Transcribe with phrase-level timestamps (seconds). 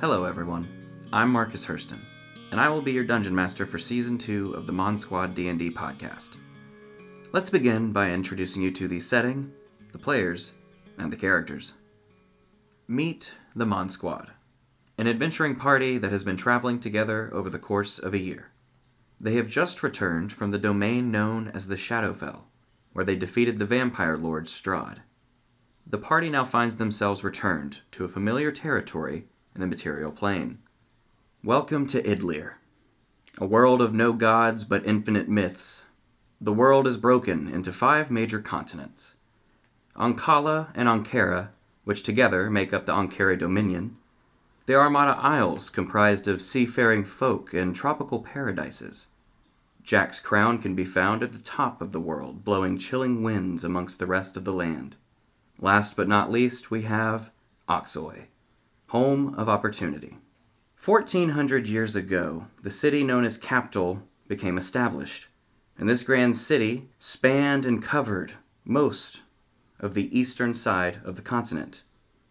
[0.00, 0.66] Hello, everyone.
[1.12, 1.98] I'm Marcus Hurston,
[2.52, 5.72] and I will be your dungeon master for season two of the Mon Squad D&D
[5.72, 6.36] podcast.
[7.32, 9.52] Let's begin by introducing you to the setting,
[9.92, 10.54] the players,
[10.96, 11.74] and the characters.
[12.88, 14.30] Meet the Mon Squad,
[14.96, 18.52] an adventuring party that has been traveling together over the course of a year.
[19.20, 22.44] They have just returned from the domain known as the Shadowfell,
[22.94, 25.00] where they defeated the vampire lord Strahd.
[25.86, 30.58] The party now finds themselves returned to a familiar territory in the material plane.
[31.42, 32.54] Welcome to Idliir,
[33.38, 35.84] a world of no gods but infinite myths.
[36.40, 39.14] The world is broken into five major continents
[39.96, 41.48] Ankala and Ankara,
[41.84, 43.96] which together make up the Ankara Dominion.
[44.66, 49.08] The Armada Isles, comprised of seafaring folk and tropical paradises.
[49.82, 53.98] Jack's crown can be found at the top of the world, blowing chilling winds amongst
[53.98, 54.96] the rest of the land.
[55.58, 57.32] Last but not least, we have
[57.68, 58.26] Oxoy,
[58.90, 60.16] home of opportunity.
[60.84, 65.28] 1400 years ago, the city known as Capital became established,
[65.78, 68.32] and this grand city spanned and covered
[68.64, 69.22] most
[69.78, 71.84] of the eastern side of the continent.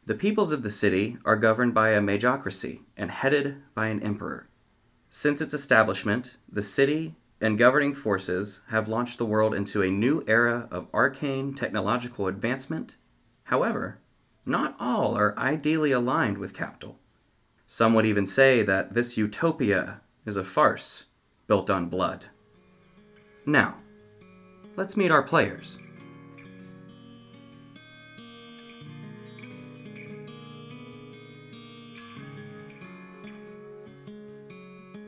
[0.06, 4.50] The peoples of the city are governed by a magocracy and headed by an emperor.
[5.10, 10.24] Since its establishment, the city and governing forces have launched the world into a new
[10.28, 12.98] era of arcane technological advancement.
[13.46, 14.00] However,
[14.50, 16.98] not all are ideally aligned with capital.
[17.68, 21.06] Some would even say that this utopia is a farce
[21.48, 22.26] built on blood.
[23.46, 23.76] Now,
[24.76, 25.78] let's meet our players.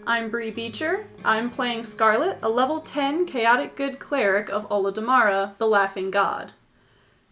[0.05, 1.07] I'm Brie Beecher.
[1.23, 6.53] I'm playing Scarlet, a level 10 chaotic good cleric of Olidammara, the Laughing God.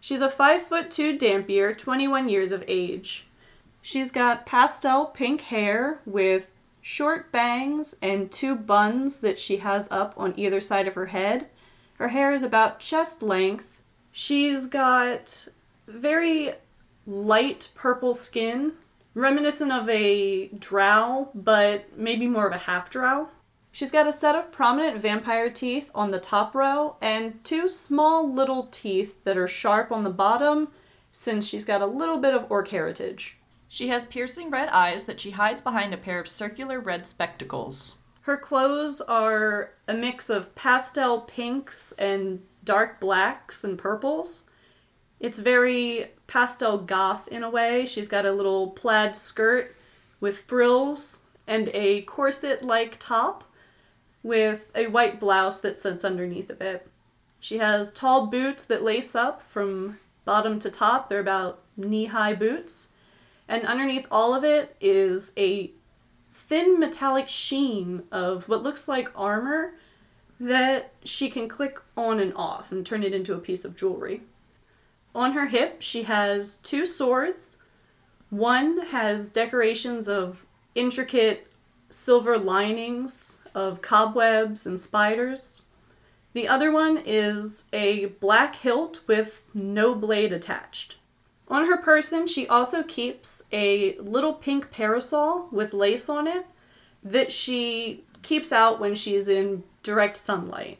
[0.00, 3.26] She's a 5 foot 2 Dhampir, 21 years of age.
[3.82, 6.48] She's got pastel pink hair with
[6.80, 11.48] short bangs and two buns that she has up on either side of her head.
[11.94, 13.80] Her hair is about chest length.
[14.10, 15.48] She's got
[15.86, 16.52] very
[17.06, 18.72] light purple skin,
[19.14, 23.28] reminiscent of a drow, but maybe more of a half drow.
[23.72, 28.30] She's got a set of prominent vampire teeth on the top row and two small
[28.30, 30.68] little teeth that are sharp on the bottom
[31.12, 33.36] since she's got a little bit of orc heritage.
[33.68, 37.98] She has piercing red eyes that she hides behind a pair of circular red spectacles.
[38.22, 44.44] Her clothes are a mix of pastel pinks and dark blacks and purples.
[45.20, 47.86] It's very pastel goth in a way.
[47.86, 49.74] She's got a little plaid skirt
[50.18, 53.44] with frills and a corset like top
[54.22, 56.86] with a white blouse that sits underneath of it.
[57.38, 61.08] She has tall boots that lace up from bottom to top.
[61.08, 62.90] They're about knee high boots.
[63.48, 65.72] And underneath all of it is a
[66.30, 69.74] thin metallic sheen of what looks like armor
[70.38, 74.22] that she can click on and off and turn it into a piece of jewelry.
[75.14, 77.56] On her hip, she has two swords.
[78.30, 81.48] One has decorations of intricate
[81.88, 85.62] silver linings of cobwebs and spiders.
[86.32, 90.96] The other one is a black hilt with no blade attached.
[91.48, 96.46] On her person, she also keeps a little pink parasol with lace on it
[97.02, 100.78] that she keeps out when she's in direct sunlight.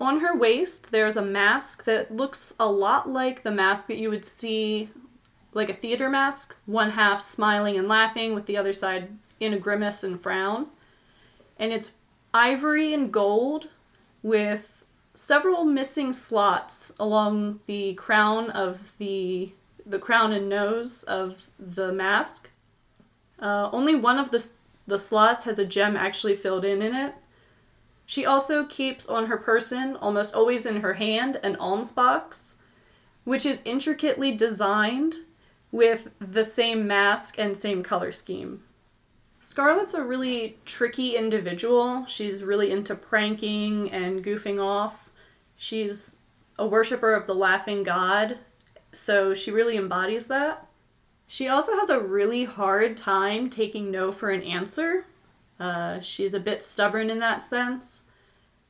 [0.00, 4.08] On her waist, there's a mask that looks a lot like the mask that you
[4.08, 4.88] would see,
[5.52, 9.10] like a theater mask, one half smiling and laughing, with the other side
[9.40, 10.68] in a grimace and frown.
[11.60, 11.92] And it's
[12.34, 13.68] ivory and gold
[14.22, 14.84] with
[15.14, 19.52] several missing slots along the crown of the
[19.86, 22.50] the crown and nose of the mask.
[23.40, 24.48] Uh, only one of the
[24.86, 27.14] the slots has a gem actually filled in in it.
[28.06, 32.56] She also keeps on her person, almost always in her hand, an alms box,
[33.24, 35.16] which is intricately designed
[35.70, 38.64] with the same mask and same color scheme.
[39.40, 42.04] Scarlet's a really tricky individual.
[42.06, 45.10] She's really into pranking and goofing off.
[45.56, 46.18] She's
[46.58, 48.38] a worshiper of the laughing god,
[48.92, 50.66] so she really embodies that.
[51.26, 55.06] She also has a really hard time taking no for an answer.
[55.58, 58.04] Uh, she's a bit stubborn in that sense.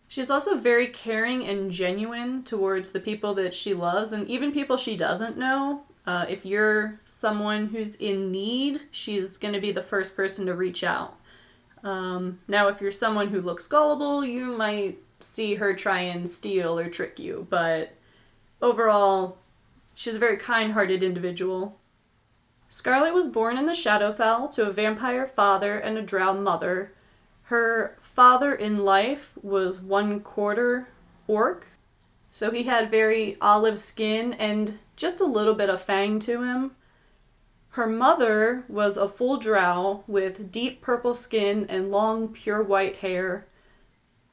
[0.07, 4.77] She's also very caring and genuine towards the people that she loves and even people
[4.77, 5.85] she doesn't know.
[6.07, 10.55] Uh, if you're someone who's in need, she's going to be the first person to
[10.55, 11.17] reach out.
[11.83, 16.79] Um, now, if you're someone who looks gullible, you might see her try and steal
[16.79, 17.95] or trick you, but
[18.63, 19.39] overall,
[19.95, 21.79] she's a very kind hearted individual.
[22.69, 26.93] Scarlet was born in the Shadowfell to a vampire father and a drow mother.
[27.45, 30.89] Her father in life was one quarter
[31.27, 31.67] orc,
[32.31, 36.73] so he had very olive skin and just a little bit of fang to him.
[37.71, 43.47] Her mother was a full drow with deep purple skin and long, pure white hair.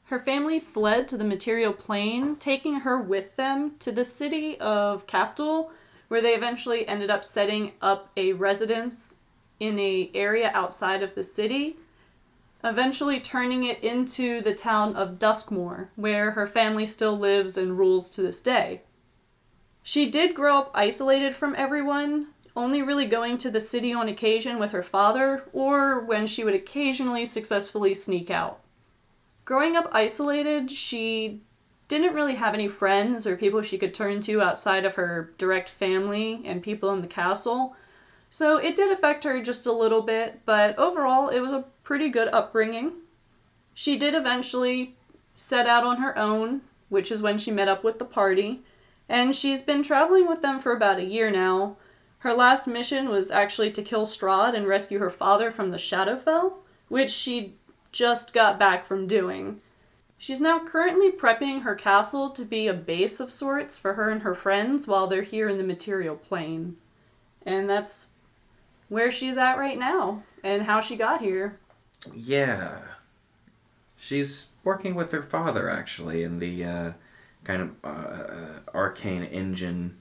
[0.06, 5.08] Her family fled to the material plane, taking her with them to the city of
[5.08, 5.72] Capital,
[6.10, 9.16] where they eventually ended up setting up a residence
[9.62, 11.78] in a area outside of the city,
[12.62, 18.10] eventually turning it into the town of Duskmore, where her family still lives and rules
[18.10, 18.82] to this day.
[19.88, 24.60] She did grow up isolated from everyone, only really going to the city on occasion
[24.60, 28.60] with her father, or when she would occasionally successfully sneak out.
[29.46, 31.42] Growing up isolated, she
[31.88, 35.70] didn't really have any friends or people she could turn to outside of her direct
[35.70, 37.74] family and people in the castle.
[38.30, 42.10] So it did affect her just a little bit, but overall it was a pretty
[42.10, 42.92] good upbringing.
[43.74, 44.98] She did eventually
[45.34, 48.64] set out on her own, which is when she met up with the party,
[49.10, 51.78] and she's been traveling with them for about a year now.
[52.20, 56.54] Her last mission was actually to kill Strahd and rescue her father from the Shadowfell,
[56.90, 57.54] which she
[57.92, 59.62] just got back from doing.
[60.18, 64.24] She's now currently prepping her castle to be a base of sorts for her and
[64.24, 66.78] her friends while they're here in the material plane.
[67.46, 68.08] And that's
[68.90, 71.60] where she's at right now and how she got here.
[72.14, 72.80] Yeah.
[73.96, 76.92] She's working with her father, actually, in the uh,
[77.48, 79.98] kind of uh, uh, arcane engine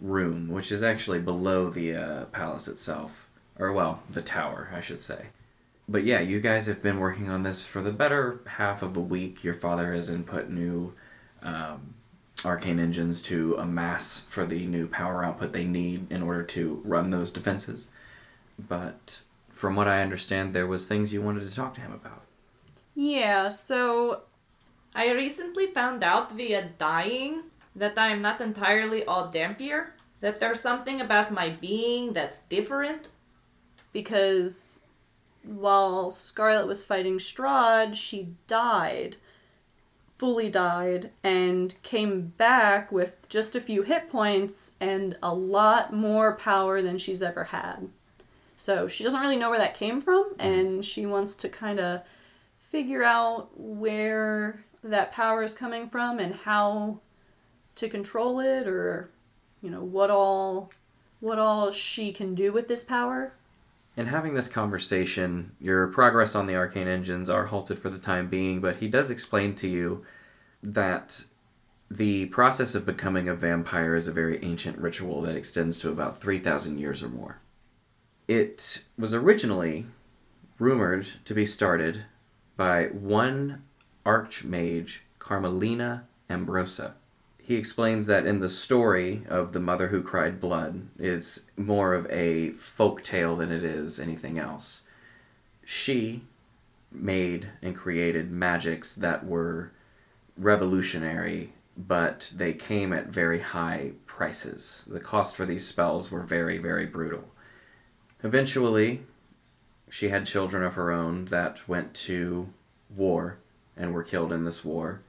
[0.00, 3.30] room, which is actually below the uh, palace itself.
[3.58, 5.28] Or, well, the tower, I should say.
[5.88, 9.00] But yeah, you guys have been working on this for the better half of a
[9.00, 9.42] week.
[9.42, 10.92] Your father has input new
[11.42, 11.94] um,
[12.44, 17.08] arcane engines to amass for the new power output they need in order to run
[17.08, 17.88] those defenses.
[18.58, 22.22] But from what I understand, there was things you wanted to talk to him about.
[22.94, 24.22] Yeah, so
[24.96, 27.42] I recently found out via dying
[27.76, 29.88] that I'm not entirely all Dhampir.
[30.22, 33.10] That there's something about my being that's different.
[33.96, 34.82] because
[35.42, 39.16] while Scarlet was fighting Strahd, she died,
[40.18, 46.36] fully died, and came back with just a few hit points and a lot more
[46.36, 47.88] power than she's ever had.
[48.58, 50.40] So she doesn't really know where that came from, mm-hmm.
[50.42, 52.02] and she wants to kind of
[52.68, 57.00] figure out where that power is coming from and how
[57.76, 59.10] to control it, or
[59.62, 60.70] you know what all
[61.20, 63.32] what all she can do with this power.
[63.96, 68.28] In having this conversation, your progress on the arcane engines are halted for the time
[68.28, 70.04] being, but he does explain to you
[70.62, 71.24] that
[71.90, 76.20] the process of becoming a vampire is a very ancient ritual that extends to about
[76.20, 77.38] 3,000 years or more.
[78.28, 79.86] It was originally
[80.58, 82.04] rumored to be started
[82.56, 83.62] by one
[84.06, 86.92] archmage, Carmelina Ambrosa.
[87.42, 92.10] He explains that in the story of the mother who cried blood, it's more of
[92.10, 94.84] a folk tale than it is anything else.
[95.64, 96.22] She
[96.90, 99.72] made and created magics that were
[100.36, 104.84] revolutionary, but they came at very high prices.
[104.86, 107.28] The cost for these spells were very, very brutal.
[108.22, 109.02] Eventually,
[109.90, 112.52] she had children of her own that went to
[112.88, 113.38] war
[113.76, 115.02] and were killed in this war.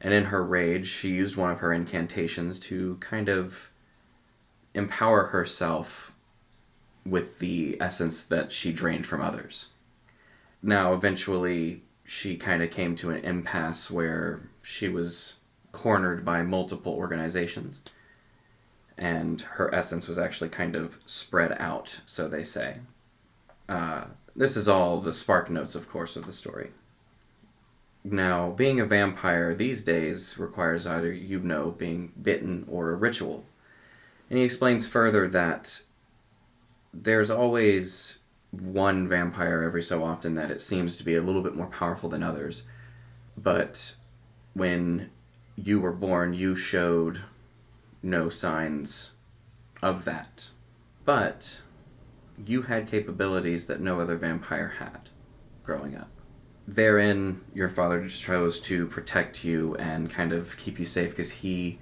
[0.00, 3.70] And in her rage, she used one of her incantations to kind of
[4.74, 6.14] empower herself
[7.04, 9.68] with the essence that she drained from others.
[10.62, 15.34] Now, eventually, she kind of came to an impasse where she was
[15.72, 17.80] cornered by multiple organizations,
[18.98, 22.78] and her essence was actually kind of spread out, so they say.
[23.68, 24.04] Uh,
[24.36, 26.72] this is all the spark notes, of course, of the story.
[28.02, 33.44] Now, being a vampire these days requires either, you know, being bitten or a ritual.
[34.30, 35.82] And he explains further that
[36.94, 38.18] there's always
[38.50, 42.08] one vampire every so often that it seems to be a little bit more powerful
[42.08, 42.62] than others.
[43.36, 43.94] But
[44.54, 45.10] when
[45.56, 47.20] you were born, you showed
[48.02, 49.10] no signs
[49.82, 50.48] of that.
[51.04, 51.60] But
[52.46, 55.10] you had capabilities that no other vampire had
[55.62, 56.19] growing up
[56.74, 61.30] therein your father just chose to protect you and kind of keep you safe because
[61.32, 61.78] he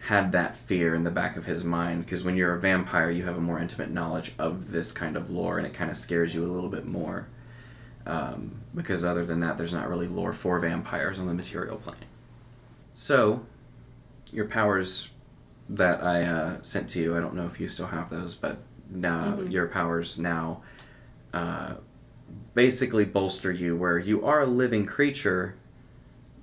[0.00, 2.04] had that fear in the back of his mind.
[2.04, 5.30] Because when you're a vampire you have a more intimate knowledge of this kind of
[5.30, 7.26] lore and it kind of scares you a little bit more.
[8.06, 11.96] Um, because other than that there's not really lore for vampires on the material plane.
[12.94, 13.44] So
[14.32, 15.08] your powers
[15.70, 18.56] that i uh, sent to you i don't know if you still have those but
[18.90, 19.52] now Mhm.
[19.52, 20.62] your powers now
[21.34, 21.74] uh,
[22.54, 25.56] basically bolster you where you are a living creature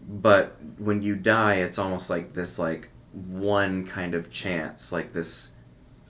[0.08, 5.50] but when you die it's almost like this like one kind of chance like this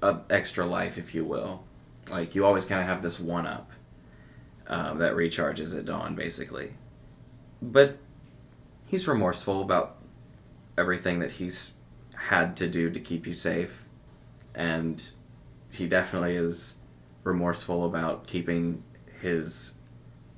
[0.01, 1.63] uh, extra life if you will.
[2.09, 3.71] Like you always kind of have this one up
[4.67, 6.73] uh, that recharges at dawn basically.
[7.61, 7.97] But
[8.85, 9.97] he's remorseful about
[10.77, 11.71] everything that he's
[12.15, 13.85] had to do to keep you safe
[14.53, 15.11] and
[15.71, 16.75] he definitely is
[17.23, 18.83] remorseful about keeping
[19.25, 19.73] his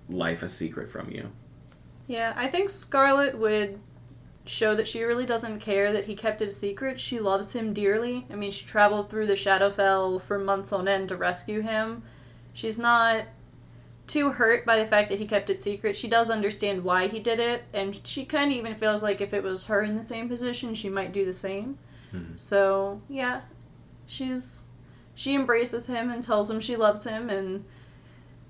[0.09, 1.29] life a secret from you
[2.07, 3.79] Yeah, I think Scarlet would
[4.45, 6.99] show that she really doesn't care that he kept it a secret.
[7.01, 8.25] She loves him dearly.
[8.31, 12.03] I mean, she traveled through the Shadowfell for months on end to rescue him.
[12.53, 13.25] She's not
[14.07, 15.97] too hurt by the fact that he kept it secret.
[15.97, 19.33] She does understand why he did it, and she kind of even feels like if
[19.33, 21.77] it was her in the same position, she might do the same.
[22.13, 22.39] Mhm.
[22.39, 23.41] So, yeah,
[24.05, 24.67] she's
[25.13, 27.65] she embraces him and tells him she loves him and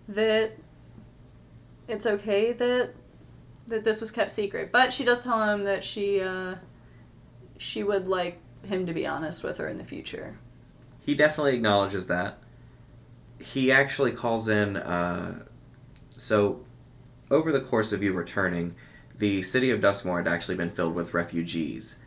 [0.08, 0.58] that
[1.88, 2.94] it's okay that
[3.68, 4.72] that this was kept secret.
[4.72, 6.56] But she does tell him that she uh,
[7.58, 10.40] she would like him to be honest with her in the future.
[11.00, 12.40] he definitely acknowledges that
[13.40, 15.46] he actually calls in uh,
[16.18, 16.66] so
[17.32, 18.76] over the course of you returning
[19.16, 21.98] the city of duskmore had actually been filled with refugees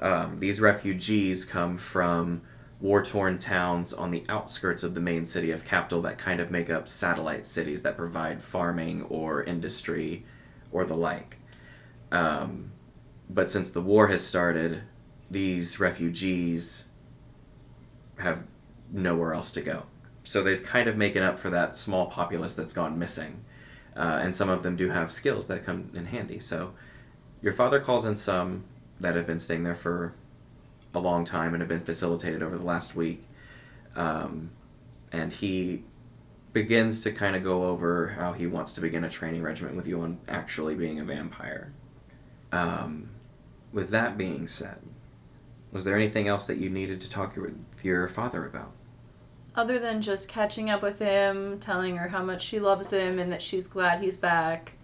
[0.00, 2.42] um, these refugees come from
[2.82, 6.68] war-torn towns on the outskirts of the main city of capital that kind of make
[6.68, 10.24] up satellite cities that provide farming or industry
[10.70, 11.38] or the like
[12.10, 12.72] um,
[13.30, 14.82] but since the war has started
[15.32, 16.84] these refugees
[18.18, 18.44] have
[18.92, 19.84] nowhere else to go.
[20.24, 23.44] So they've kind of making up for that small populace that's gone missing.
[23.96, 26.38] Uh, and some of them do have skills that come in handy.
[26.38, 26.74] So
[27.40, 28.64] your father calls in some
[29.00, 30.14] that have been staying there for
[30.94, 33.24] a long time and have been facilitated over the last week.
[33.96, 34.50] Um,
[35.10, 35.84] and he
[36.52, 39.88] begins to kind of go over how he wants to begin a training regimen with
[39.88, 41.72] you on actually being a vampire.
[42.50, 43.10] Um,
[43.72, 44.78] with that being said,
[45.70, 48.72] was there anything else that you needed to talk with your father about?
[49.54, 53.32] Other than just catching up with him, telling her how much she loves him and
[53.32, 54.74] that she's glad he's back.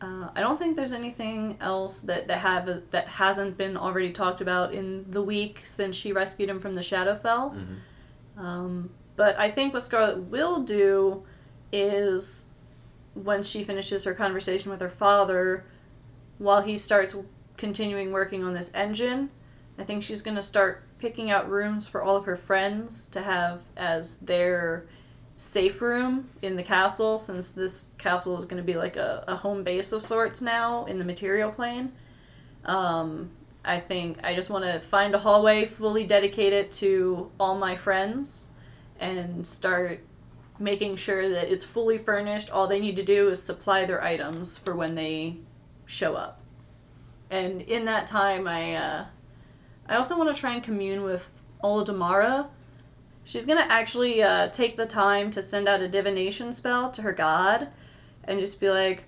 [0.00, 4.40] Uh, I don't think there's anything else that that have that hasn't been already talked
[4.40, 7.54] about in the week since she rescued him from the Shadowfell.
[8.38, 11.24] Um, but I think what Scarlet will do
[11.72, 12.46] is
[13.14, 15.64] once she finishes her conversation with her father,
[16.38, 17.14] while he starts
[17.58, 19.28] continuing working on this engine,
[19.78, 23.20] I think she's going to start picking out rooms for all of her friends to
[23.22, 24.86] have as their
[25.40, 29.34] safe room in the castle since this castle is going to be like a, a
[29.34, 31.90] home base of sorts now in the material plane.
[32.66, 33.30] Um,
[33.64, 38.50] I think I just want to find a hallway fully dedicated to all my friends
[38.98, 40.00] and start
[40.58, 42.50] making sure that it's fully furnished.
[42.50, 45.38] All they need to do is supply their items for when they
[45.86, 46.42] show up.
[47.30, 49.04] And in that time, I uh,
[49.88, 52.50] I also want to try and commune with Ola
[53.30, 53.32] Damara.
[53.32, 57.12] She's gonna actually uh, take the time to send out a divination spell to her
[57.12, 57.68] god,
[58.24, 59.04] and just be like,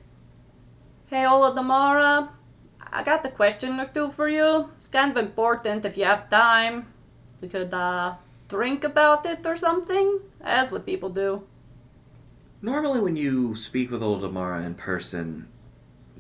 [1.07, 2.31] "Hey, Olidammara,
[2.93, 4.71] I got the question or two for you.
[4.77, 6.87] It's kind of important if you have time.
[7.41, 8.15] We could uh,
[8.49, 10.21] drink about it or something.
[10.41, 11.43] That's what people do.
[12.61, 15.49] Normally, when you speak with Olidammara in person,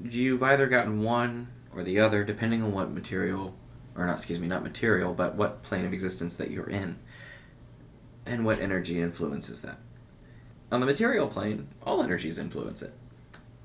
[0.02, 3.54] you've either gotten one or the other, depending on what material,
[3.94, 6.96] or not, excuse me, not material, but what plane of existence that you're in,
[8.26, 9.78] and what energy influences that.
[10.70, 12.92] On the material plane, all energies influence it.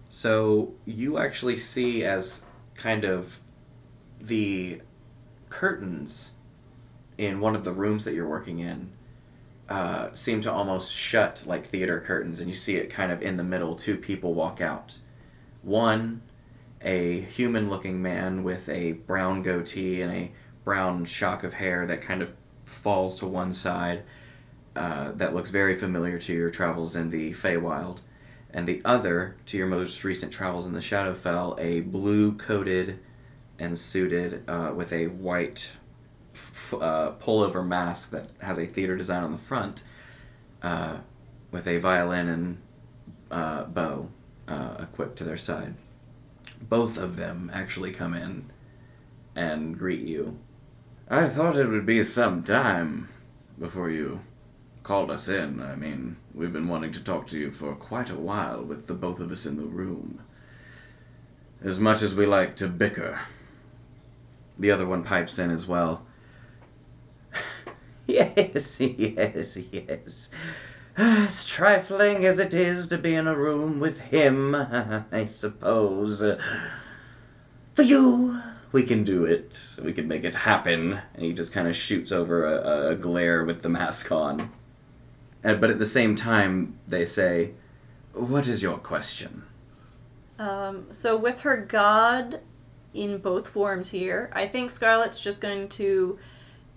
[0.09, 2.45] So you actually see as
[2.75, 3.39] kind of
[4.19, 4.81] the
[5.49, 6.33] curtains
[7.17, 8.91] in one of the rooms that you're working in
[9.69, 13.37] uh, seem to almost shut like theater curtains, and you see it kind of in
[13.37, 13.75] the middle.
[13.75, 14.97] Two people walk out.
[15.61, 16.21] One,
[16.81, 20.31] a human looking man with a brown goatee and a
[20.63, 22.33] brown shock of hair that kind of
[22.65, 24.03] falls to one side,
[24.77, 27.98] uh, that looks very familiar to your travels in the Feywild.
[28.51, 33.00] And the other, to your most recent travels in the Shadowfell, a blue coated
[33.57, 35.72] and suited uh, with a white
[36.36, 39.81] f- uh, pullover mask that has a theater design on the front,
[40.62, 40.98] uh,
[41.50, 42.57] with a violin and
[43.31, 44.10] uh, bow
[44.79, 45.74] equipped to their side.
[46.62, 48.51] Both of them actually come in
[49.36, 50.38] and greet you.
[51.10, 53.10] I thought it would be some time
[53.60, 54.22] before you
[54.88, 55.62] called us in.
[55.62, 58.94] I mean, we've been wanting to talk to you for quite a while with the
[58.94, 60.22] both of us in the room.
[61.62, 63.20] As much as we like to bicker.
[64.58, 66.06] The other one pipes in as well.
[68.10, 70.29] Yes, yes, yes.
[70.96, 74.56] As trifling as it is to be in a room with him,
[75.12, 76.24] I suppose.
[77.74, 78.41] For you,
[78.72, 79.75] we can do it.
[79.84, 81.01] We can make it happen.
[81.13, 84.51] And he just kind of shoots over a, a glare with the mask on.
[85.44, 87.51] And, but at the same time, they say,
[88.13, 89.44] What is your question?
[90.39, 92.41] Um, so with her god
[92.94, 96.20] in both forms here, I think Scarlet's just going to.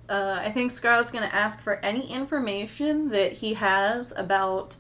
[0.09, 4.75] Uh, I think Scarlet's going to ask for any information that he has about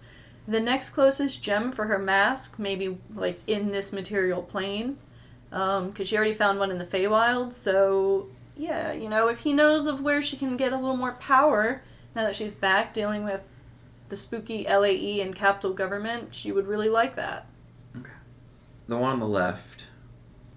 [0.48, 4.98] the next closest gem for her mask, maybe like in this material plane,
[5.50, 7.52] because um, she already found one in the Feywild.
[7.52, 11.12] So yeah, you know, if he knows of where she can get a little more
[11.12, 11.82] power
[12.14, 13.44] now that she's back dealing with
[14.10, 17.46] the spooky LAE and capital government, she would really like that.
[17.96, 18.10] Okay.
[18.86, 19.86] The one on the left,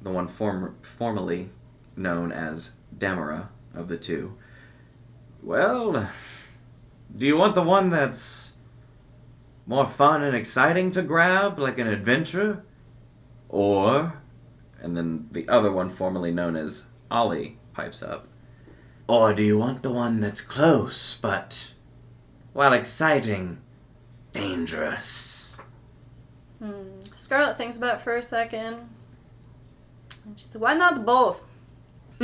[0.02, 1.50] the one form- formerly
[1.96, 4.36] known as Damara of the two.
[5.42, 6.10] Well,
[7.16, 8.54] do you want the one that's
[9.66, 12.64] more fun and exciting to grab, like an adventure?
[13.50, 14.22] Or,
[14.82, 18.28] and then the other one formerly known as Ollie pipes up.
[19.08, 21.73] Or do you want the one that's close, but,
[22.54, 23.60] while exciting,
[24.32, 25.58] dangerous?
[26.60, 27.00] Hmm.
[27.16, 28.90] Scarlet thinks about it for a second.
[30.26, 31.46] And she said, Why not both?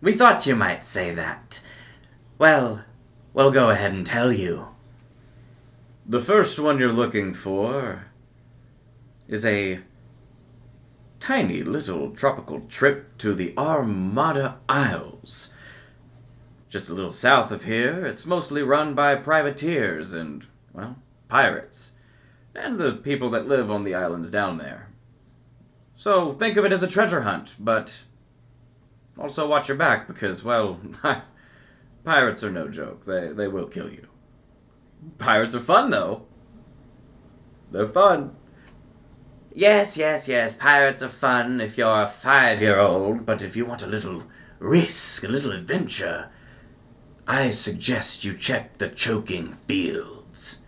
[0.00, 1.60] we thought you might say that.
[2.38, 2.84] Well,
[3.34, 4.68] we'll go ahead and tell you.
[6.06, 8.06] The first one you're looking for
[9.28, 9.80] is a
[11.22, 15.52] tiny little tropical trip to the Armada Isles.
[16.68, 20.96] Just a little south of here, it's mostly run by privateers and, well,
[21.28, 21.92] pirates,
[22.56, 24.88] and the people that live on the islands down there.
[25.94, 28.02] So think of it as a treasure hunt, but
[29.16, 30.80] also watch your back because, well,
[32.04, 33.04] pirates are no joke.
[33.04, 34.08] They, they will kill you.
[35.18, 36.26] Pirates are fun, though.
[37.70, 38.34] They're fun.
[39.54, 43.66] Yes, yes, yes, pirates are fun if you're a five year old, but if you
[43.66, 44.22] want a little
[44.58, 46.30] risk, a little adventure,
[47.26, 50.62] I suggest you check the Choking Fields.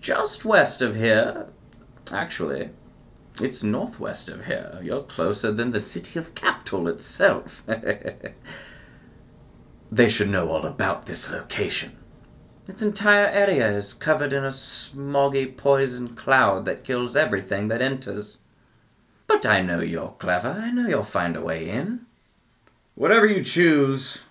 [0.00, 1.46] Just west of here.
[2.10, 2.70] Actually,
[3.40, 4.80] it's northwest of here.
[4.82, 7.62] You're closer than the city of Capital itself.
[9.92, 11.96] they should know all about this location.
[12.68, 18.38] Its entire area is covered in a smoggy poison cloud that kills everything that enters.
[19.26, 20.50] But I know you're clever.
[20.50, 22.06] I know you'll find a way in.
[22.94, 24.24] Whatever you choose,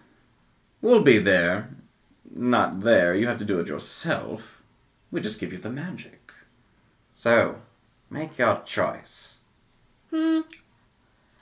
[0.82, 1.70] we'll be there.
[2.34, 3.16] Not there.
[3.16, 4.62] You have to do it yourself.
[5.12, 6.32] We just give you the magic.
[7.12, 7.62] So,
[8.10, 9.40] make your choice.
[10.12, 10.42] Hmm.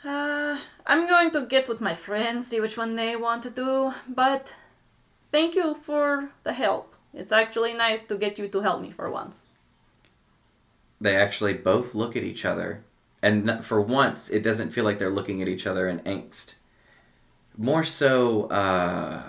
[0.03, 3.93] Uh, I'm going to get with my friends, see which one they want to do,
[4.07, 4.51] but
[5.31, 6.95] thank you for the help.
[7.13, 9.47] It's actually nice to get you to help me for once.
[10.99, 12.83] They actually both look at each other,
[13.21, 16.55] and for once, it doesn't feel like they're looking at each other in angst.
[17.57, 19.23] More so, uh,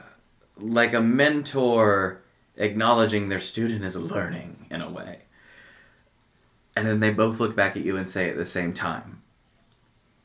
[0.59, 2.23] like a mentor
[2.57, 5.21] acknowledging their student is learning in a way.
[6.77, 9.23] And then they both look back at you and say at the same time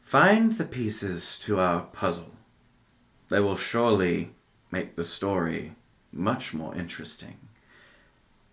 [0.02, 2.32] Find the pieces to our puzzle.
[3.30, 4.36] They will surely
[4.74, 5.76] make the story
[6.12, 7.38] much more interesting.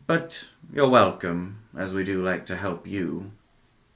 [0.07, 3.33] But you're welcome, as we do like to help you.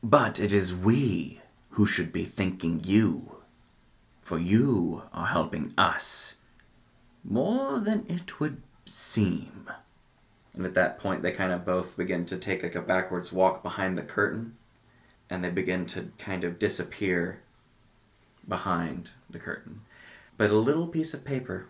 [0.02, 3.42] But it is we who should be thanking you,
[4.22, 6.36] for you are helping us
[7.22, 9.68] more than it would seem.
[10.54, 13.62] And at that point, they kind of both begin to take like a backwards walk
[13.62, 14.56] behind the curtain,
[15.28, 17.40] and they begin to kind of disappear
[18.48, 19.82] behind the curtain.
[20.38, 21.66] But a little piece of paper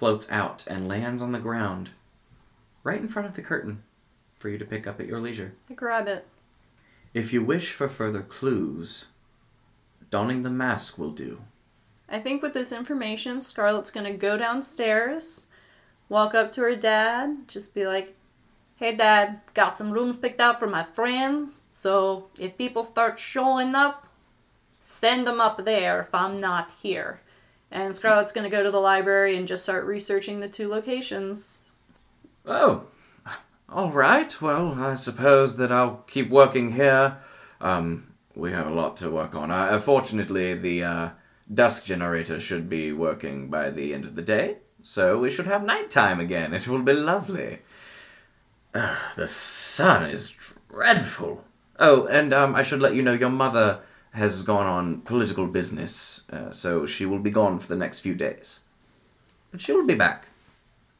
[0.00, 1.90] floats out and lands on the ground
[2.82, 3.82] right in front of the curtain
[4.38, 5.52] for you to pick up at your leisure.
[5.68, 6.26] I grab it.
[7.12, 9.08] If you wish for further clues,
[10.08, 11.42] donning the mask will do.
[12.08, 15.48] I think with this information, Scarlet's gonna go downstairs,
[16.08, 18.16] walk up to her dad, just be like,
[18.76, 23.74] Hey dad, got some rooms picked out for my friends, so if people start showing
[23.74, 24.08] up,
[24.78, 27.20] send them up there if I'm not here.
[27.70, 31.64] And Scarlet's gonna go to the library and just start researching the two locations.
[32.44, 32.86] Oh,
[33.68, 34.40] all right.
[34.42, 37.16] Well, I suppose that I'll keep working here.
[37.60, 39.50] Um, we have a lot to work on.
[39.50, 41.08] Uh, fortunately, the uh,
[41.52, 45.62] dusk generator should be working by the end of the day, so we should have
[45.62, 46.52] nighttime again.
[46.52, 47.60] It will be lovely.
[48.74, 50.34] Uh, the sun is
[50.68, 51.44] dreadful.
[51.78, 53.80] Oh, and um, I should let you know your mother
[54.12, 58.14] has gone on political business, uh, so she will be gone for the next few
[58.14, 58.60] days.
[59.50, 60.28] But she will be back.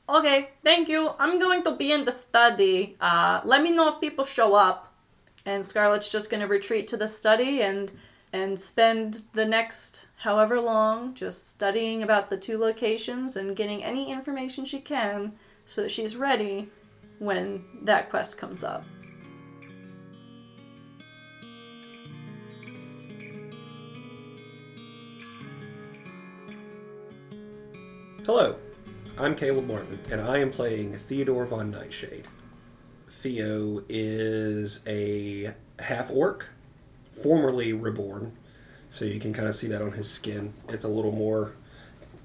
[0.09, 1.13] Okay, thank you.
[1.19, 2.97] I'm going to be in the study.
[3.01, 4.93] Uh, let me know if people show up.
[5.47, 7.91] And Scarlet's just going to retreat to the study and
[8.33, 14.11] and spend the next however long just studying about the two locations and getting any
[14.13, 15.33] information she can
[15.65, 16.69] so that she's ready
[17.19, 18.85] when that quest comes up.
[28.33, 28.55] Hello,
[29.19, 32.29] I'm Caleb Martin, and I am playing Theodore von Nightshade.
[33.09, 36.49] Theo is a half orc,
[37.21, 38.37] formerly reborn,
[38.89, 40.55] so you can kind of see that on his skin.
[40.69, 41.55] It's a little more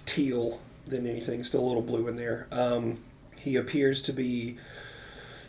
[0.05, 2.45] teal than anything, still a little blue in there.
[2.51, 2.99] Um,
[3.35, 4.59] he appears to be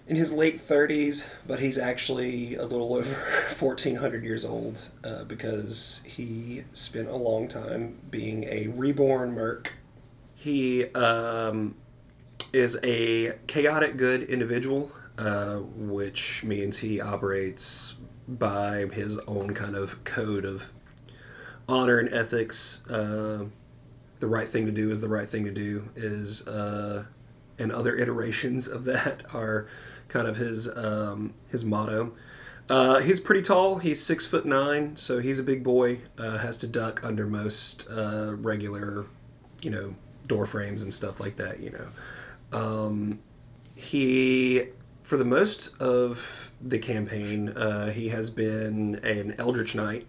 [0.07, 6.01] in his late 30s, but he's actually a little over 1400 years old uh, because
[6.07, 9.76] he spent a long time being a reborn merc
[10.37, 11.75] he um,
[12.53, 17.95] is a chaotic good individual, uh, which means he operates
[18.29, 20.71] by his own kind of code of
[21.69, 22.87] honor and ethics.
[22.87, 23.47] Uh,
[24.21, 27.05] the right thing to do is the right thing to do is, uh,
[27.59, 29.69] and other iterations of that are
[30.09, 32.13] kind of his um, his motto.
[32.69, 33.77] Uh, he's pretty tall.
[33.79, 36.01] He's six foot nine, so he's a big boy.
[36.19, 39.07] Uh, has to duck under most uh, regular,
[39.63, 39.95] you know,
[40.27, 41.61] door frames and stuff like that.
[41.61, 43.19] You know, um,
[43.75, 44.69] he
[45.03, 50.07] for the most of the campaign uh, he has been an Eldritch Knight,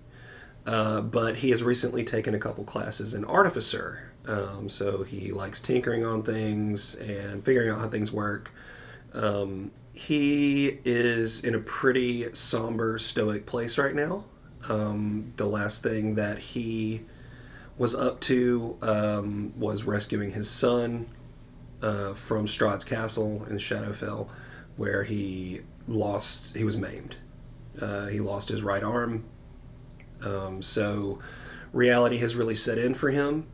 [0.66, 4.12] uh, but he has recently taken a couple classes in Artificer.
[4.26, 8.52] Um, so he likes tinkering on things and figuring out how things work.
[9.14, 14.26] Um, he is in a pretty somber, stoic place right now.
[14.70, 17.04] Um, the last thing that he
[17.78, 21.08] was up to um, was rescuing his son
[21.82, 24.28] uh, from Strahd's castle in Shadowfell,
[24.76, 26.56] where he lost.
[26.56, 27.16] He was maimed.
[27.80, 29.26] Uh, he lost his right arm.
[30.26, 31.20] Um, so
[31.72, 33.46] reality has really set in for him.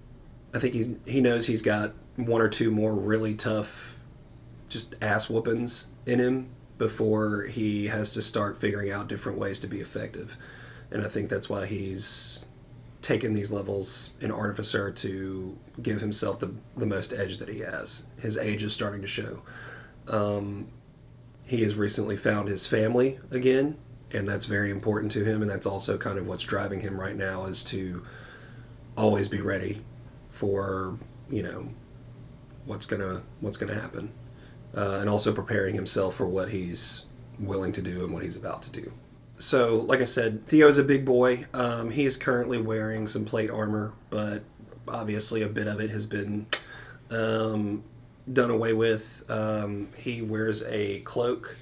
[0.54, 4.00] I think he's he knows he's got one or two more really tough,
[4.70, 9.68] just ass whoopings in him before he has to start figuring out different ways to
[9.68, 10.38] be effective.
[10.92, 12.46] And I think that's why he's
[13.04, 18.06] taken these levels in Artificer to give himself the, the most edge that he has.
[18.20, 19.44] His age is starting to show.
[20.08, 20.70] Um,
[21.46, 23.78] he has recently found his family again,
[24.12, 27.16] and that's very important to him, and that's also kind of what's driving him right
[27.16, 28.06] now is to
[28.98, 29.82] always be ready
[30.30, 30.98] for
[31.30, 31.70] you know
[32.66, 34.14] what's gonna what's gonna happen,
[34.76, 37.06] uh, and also preparing himself for what he's
[37.38, 38.94] willing to do and what he's about to do
[39.44, 41.46] so, like I said, Theo's a big boy.
[41.54, 44.44] Um, is currently wearing some plate armor, but
[44.88, 46.48] obviously a bit of it has been
[47.12, 47.84] um,
[48.32, 49.24] done away with.
[49.30, 51.58] Um, he wears a cloak.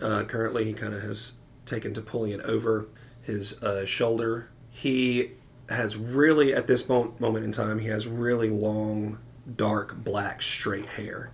[0.00, 1.34] Uh, currently, he kind of has
[1.66, 2.86] taken to pulling it over
[3.22, 4.48] his uh, shoulder.
[4.70, 5.32] He
[5.68, 9.18] has really, at this moment in time, he has really long,
[9.56, 11.32] dark, black, straight hair.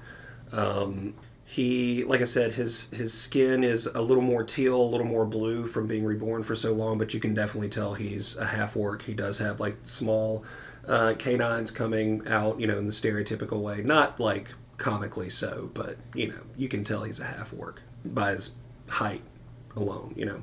[0.50, 1.14] Um,
[1.50, 5.24] he like i said his his skin is a little more teal a little more
[5.24, 8.76] blue from being reborn for so long but you can definitely tell he's a half
[8.76, 9.00] orc.
[9.00, 10.44] He does have like small
[10.86, 13.80] uh, canines coming out you know in the stereotypical way.
[13.80, 18.32] Not like comically so but you know you can tell he's a half orc by
[18.32, 18.54] his
[18.88, 19.22] height
[19.74, 20.42] alone you know.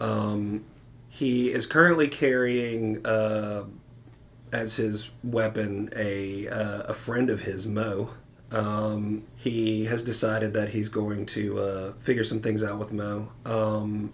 [0.00, 0.64] Um,
[1.08, 3.64] he is currently carrying uh,
[4.52, 8.10] as his weapon a uh, a friend of his mo
[8.50, 13.28] um, he has decided that he's going to uh, figure some things out with Mo.
[13.44, 14.12] Um,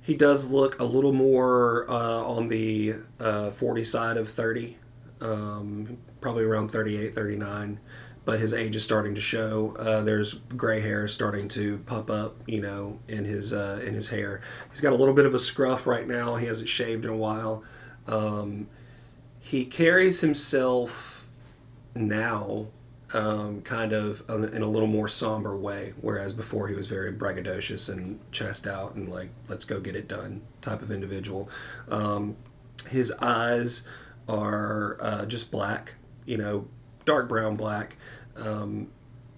[0.00, 4.76] he does look a little more uh, on the uh, 40 side of 30,
[5.20, 7.80] um, probably around 38, 39,
[8.24, 9.74] but his age is starting to show.
[9.78, 14.08] Uh, there's gray hair starting to pop up, you know, in his uh, in his
[14.08, 14.42] hair.
[14.70, 16.36] He's got a little bit of a scruff right now.
[16.36, 17.62] He hasn't shaved in a while.
[18.06, 18.66] Um,
[19.38, 21.26] he carries himself
[21.94, 22.66] now
[23.14, 27.88] um, kind of in a little more somber way, whereas before he was very braggadocious
[27.88, 31.48] and chest out and like let's go get it done type of individual.
[31.88, 32.36] Um,
[32.90, 33.86] his eyes
[34.28, 35.94] are uh, just black,
[36.26, 36.66] you know,
[37.04, 37.96] dark brown black.
[38.36, 38.88] Um,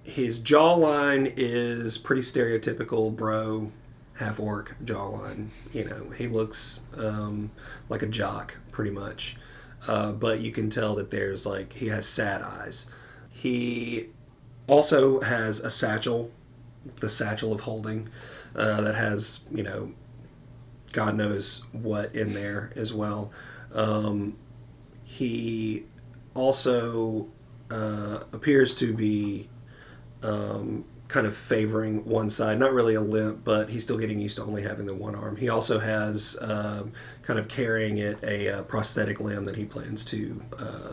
[0.03, 3.71] his jawline is pretty stereotypical bro
[4.15, 5.49] half orc jawline.
[5.75, 7.51] You know, he looks um,
[7.91, 9.37] like a jock pretty much,
[9.87, 12.87] uh, but you can tell that there's like he has sad eyes.
[13.37, 14.09] He
[14.66, 16.31] also has a satchel,
[17.01, 18.09] the satchel of holding,
[18.55, 19.92] uh, that has you know
[20.92, 23.31] God knows what in there as well.
[23.75, 24.38] Um,
[25.05, 25.85] he
[26.35, 27.29] also
[27.70, 29.51] uh, appears to be
[30.22, 32.59] um, kind of favoring one side.
[32.59, 35.37] Not really a limp, but he's still getting used to only having the one arm.
[35.37, 40.05] He also has um, kind of carrying it a, uh prosthetic limb that he plans
[40.07, 40.92] to, uh,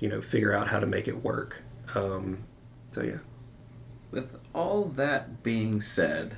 [0.00, 1.62] you know, figure out how to make it work.
[1.94, 2.44] Um,
[2.90, 3.18] so yeah.
[4.10, 6.36] With all that being said,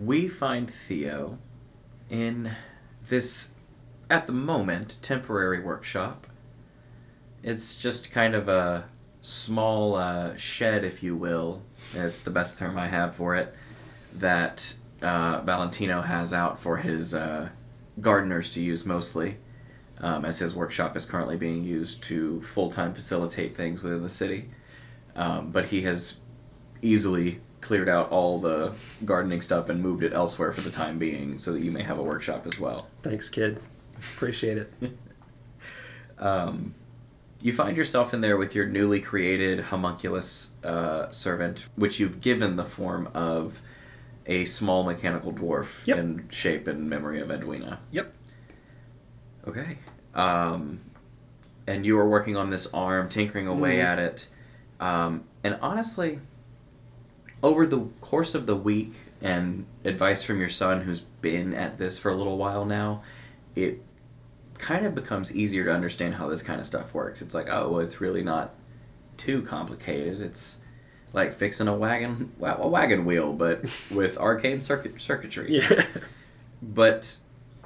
[0.00, 1.38] we find Theo
[2.08, 2.52] in
[3.08, 3.50] this,
[4.08, 6.28] at the moment, temporary workshop.
[7.42, 8.84] It's just kind of a
[9.20, 11.62] small uh, shed, if you will.
[11.94, 13.54] It's the best term I have for it.
[14.14, 17.48] That uh, Valentino has out for his uh,
[18.00, 19.38] gardeners to use mostly,
[20.00, 24.10] um, as his workshop is currently being used to full time facilitate things within the
[24.10, 24.48] city.
[25.14, 26.18] Um, but he has
[26.82, 28.72] easily cleared out all the
[29.04, 31.98] gardening stuff and moved it elsewhere for the time being so that you may have
[31.98, 32.86] a workshop as well.
[33.02, 33.60] Thanks, kid.
[33.96, 34.72] Appreciate it.
[36.18, 36.74] Um,
[37.42, 42.56] you find yourself in there with your newly created homunculus uh, servant, which you've given
[42.56, 43.60] the form of
[44.24, 45.98] a small mechanical dwarf Yep.
[45.98, 47.80] in shape and memory of Edwina.
[47.90, 48.12] yep.
[49.46, 49.76] Okay.
[50.14, 50.80] Um,
[51.66, 53.84] and you are working on this arm, tinkering away Mhm.
[53.84, 54.28] at it.
[54.80, 56.20] Um, and honestly,
[57.42, 61.98] over the course of the week and advice from your son, who's been at this
[61.98, 63.02] for a little while now,
[63.54, 63.82] it
[64.58, 67.20] kind of becomes easier to understand how this kind of stuff works.
[67.22, 68.54] It's like, oh, well, it's really not
[69.16, 70.20] too complicated.
[70.20, 70.58] It's
[71.12, 75.56] like fixing a wagon, a wagon wheel, but with arcane circuit circuitry.
[75.58, 75.84] Yeah.
[76.62, 77.18] But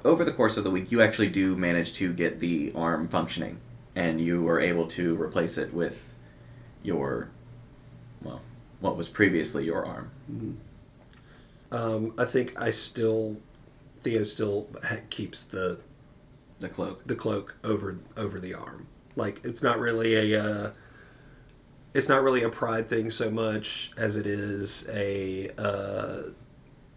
[0.04, 3.58] over the course of the week, you actually do manage to get the arm functioning,
[3.94, 6.14] and you are able to replace it with
[6.82, 7.28] your,
[8.22, 8.40] well,
[8.80, 10.10] what was previously your arm.
[11.72, 13.36] Um, I think I still,
[14.02, 15.80] Theo still ha- keeps the
[16.58, 17.06] The cloak.
[17.06, 18.86] the cloak over over the arm.
[19.16, 20.72] Like it's not really a uh,
[21.94, 26.30] it's not really a pride thing so much as it is a uh,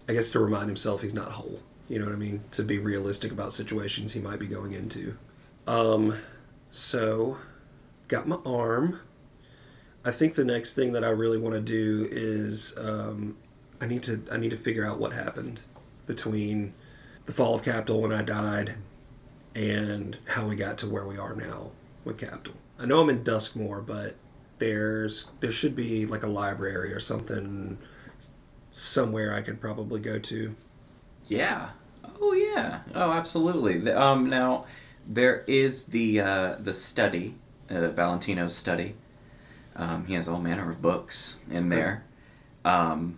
[0.08, 1.60] I guess to remind himself he's not whole.
[1.94, 2.44] You know what I mean?
[2.54, 5.16] To be realistic about situations he might be going into.
[5.68, 6.18] Um,
[6.72, 7.38] so
[8.08, 9.00] got my arm.
[10.04, 13.38] I think the next thing that I really want to do is um,
[13.80, 15.62] I need to I need to figure out what happened
[16.08, 16.74] between
[17.28, 18.74] the fall of Capital when I died
[19.54, 21.70] and how we got to where we are now
[22.06, 22.56] with Capital.
[22.80, 24.16] I know I'm in Duskmore, but
[24.58, 27.78] there's there should be like a library or something
[28.72, 30.56] somewhere I could probably go to.
[31.28, 31.70] Yeah.
[32.22, 32.82] Oh yeah.
[32.96, 33.80] Oh, absolutely.
[33.80, 34.66] The, um, now
[35.08, 37.36] there is the uh, the study,
[37.70, 38.96] uh, Valentino's study.
[39.76, 42.04] Um, he has all manner of books in there.
[42.64, 43.18] Um,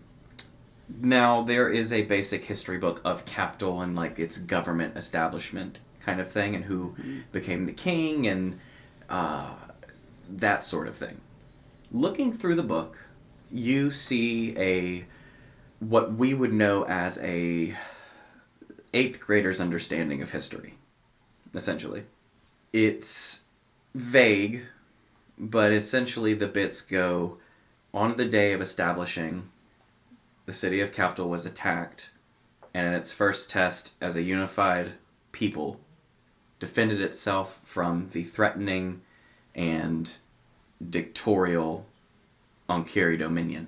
[1.01, 6.21] now there is a basic history book of Capital and like its government establishment kind
[6.21, 6.95] of thing, and who
[7.31, 8.59] became the king and
[9.09, 9.55] uh,
[10.29, 11.21] that sort of thing.
[11.91, 13.05] Looking through the book,
[13.51, 15.05] you see a
[15.79, 17.75] what we would know as a
[18.95, 20.75] eighth grader's understanding of history,
[21.53, 22.05] essentially.
[22.71, 23.41] It's
[23.93, 24.63] vague,
[25.37, 27.37] but essentially the bits go
[27.93, 29.49] on the day of establishing,
[30.45, 32.09] the city of Capital was attacked,
[32.73, 34.93] and in its first test as a unified
[35.33, 35.79] people,
[36.59, 39.01] defended itself from the threatening
[39.53, 40.17] and
[40.89, 41.85] dictatorial
[42.69, 43.67] Ankiri Dominion,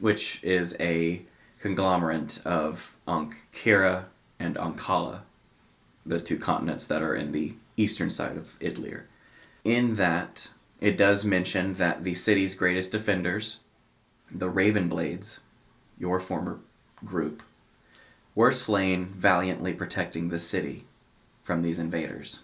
[0.00, 1.22] which is a
[1.60, 4.06] conglomerate of Ankira
[4.38, 5.20] and Ankala,
[6.06, 9.04] the two continents that are in the eastern side of Idliir.
[9.64, 10.48] In that,
[10.80, 13.58] it does mention that the city's greatest defenders,
[14.30, 15.40] the Ravenblades,
[15.98, 16.60] your former
[17.04, 17.42] group,
[18.34, 20.84] were slain valiantly protecting the city
[21.42, 22.40] from these invaders.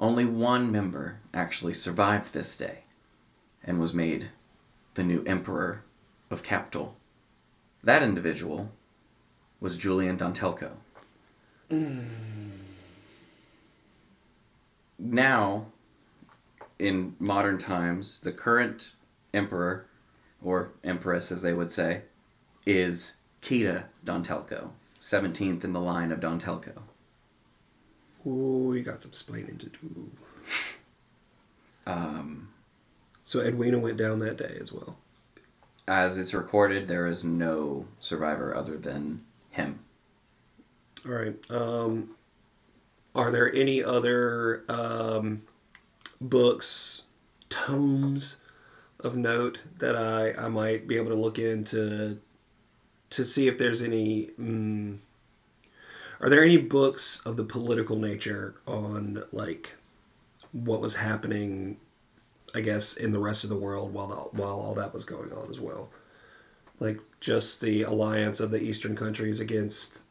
[0.00, 2.84] Only one member actually survived this day
[3.64, 4.30] and was made
[4.94, 5.82] the new emperor
[6.30, 6.96] of Capital.
[7.82, 8.72] That individual
[9.60, 10.72] was Julian Dantelko.
[14.98, 15.66] Now,
[16.78, 18.92] in modern times, the current
[19.34, 19.86] emperor,
[20.42, 22.02] or empress as they would say,
[22.64, 26.82] is Kita Dantelko, 17th in the line of Dantelko.
[28.26, 30.10] Ooh, you got some splaining to do.
[31.88, 32.48] Um,
[33.22, 34.98] So Edwina went down that day as well.
[35.86, 39.78] as it's recorded, there is no survivor other than him.
[41.06, 41.36] All right.
[41.50, 42.16] Um,
[43.14, 45.42] are there any other um,
[46.20, 47.02] books,
[47.48, 48.38] tomes
[49.00, 52.18] of note that I, I might be able to look into
[53.10, 54.98] to see if there's any mm,
[56.20, 59.74] Are there any books of the political nature on like
[60.52, 61.78] what was happening?
[62.54, 65.32] I guess in the rest of the world while the, while all that was going
[65.32, 65.90] on as well,
[66.80, 70.04] like just the alliance of the Eastern countries against.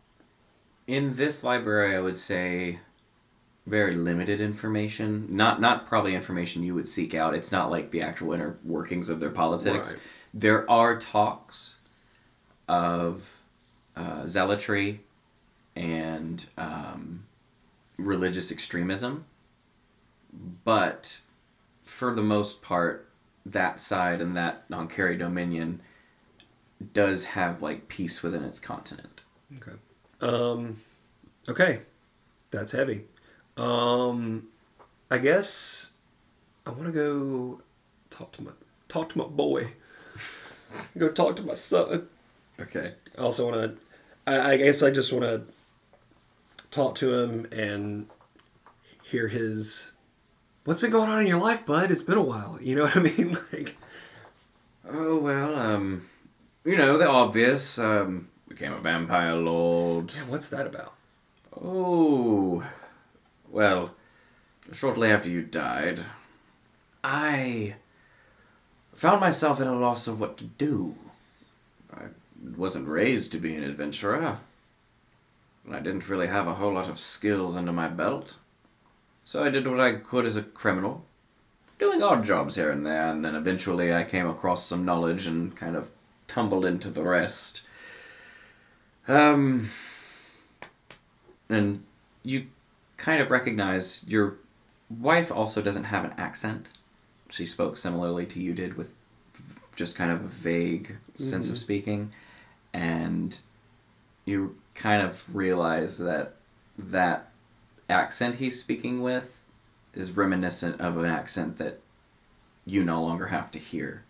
[0.88, 2.80] In this library, I would say
[3.66, 5.28] very limited information.
[5.30, 7.34] Not not probably information you would seek out.
[7.34, 9.94] It's not like the actual inner workings of their politics.
[9.94, 10.04] Right.
[10.34, 11.78] There are talks
[12.68, 13.42] of
[13.96, 15.02] uh, zealotry
[15.76, 17.26] and um,
[17.98, 19.26] religious extremism,
[20.64, 21.22] but
[21.84, 23.10] for the most part,
[23.46, 25.82] that side and that on Carry Dominion
[26.94, 29.22] does have like peace within its continent.
[29.58, 29.78] Okay.
[30.22, 30.78] Um,
[31.48, 31.82] okay,
[32.52, 33.06] that's heavy.
[33.58, 34.48] Um,
[35.10, 35.92] I guess
[36.66, 37.62] I want to go
[38.10, 38.52] talk to my
[38.88, 39.74] talk to my boy.
[40.98, 42.08] go talk to my son.
[42.60, 42.94] Okay.
[43.18, 43.78] I also want to.
[44.32, 45.44] I, I guess I just want to
[46.72, 48.08] talk to him and
[49.04, 49.92] hear his.
[50.64, 51.92] What's been going on in your life, bud?
[51.92, 52.58] It's been a while.
[52.62, 53.38] You know what I mean?
[53.54, 53.76] Like,
[54.88, 56.08] Oh well, um,
[56.64, 57.80] you know the obvious.
[57.80, 60.14] Um, became a vampire lord.
[60.16, 60.94] yeah, what's that about?
[61.62, 62.66] Oh,
[63.50, 63.92] well,
[64.72, 66.00] shortly after you died,
[67.04, 67.76] I
[68.94, 70.96] found myself at a loss of what to do.
[71.94, 72.04] I
[72.56, 74.40] wasn't raised to be an adventurer,
[75.66, 78.36] and I didn't really have a whole lot of skills under my belt.
[79.26, 81.04] So I did what I could as a criminal,
[81.78, 85.54] doing odd jobs here and there, and then eventually I came across some knowledge and
[85.58, 85.90] kind of
[86.28, 87.62] tumbled into the rest.
[89.08, 89.70] Um,
[91.50, 91.84] and
[92.24, 92.48] you
[92.98, 94.38] kind of recognize your
[94.90, 96.70] wife also doesn't have an accent.
[97.30, 98.94] She spoke similarly to you did with
[99.76, 102.14] just kind of a vague sense of speaking
[102.74, 103.40] and
[104.26, 106.36] you kind of realize that
[106.78, 107.30] that
[107.90, 109.46] accent he's speaking with
[109.94, 111.80] is reminiscent of an accent that
[112.66, 114.04] you no longer have to hear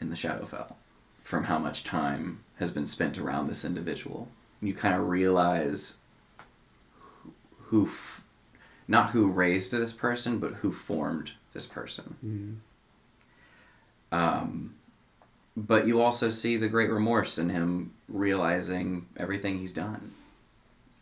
[0.00, 0.74] in the Shadowfell
[1.22, 4.28] from how much time has been spent around this individual.
[4.62, 5.96] You kind of realize
[7.58, 8.22] who, f-
[8.86, 12.60] not who raised this person, but who formed this person.
[14.12, 14.74] Um,
[15.56, 20.12] but you also see the great remorse in him realizing everything he's done.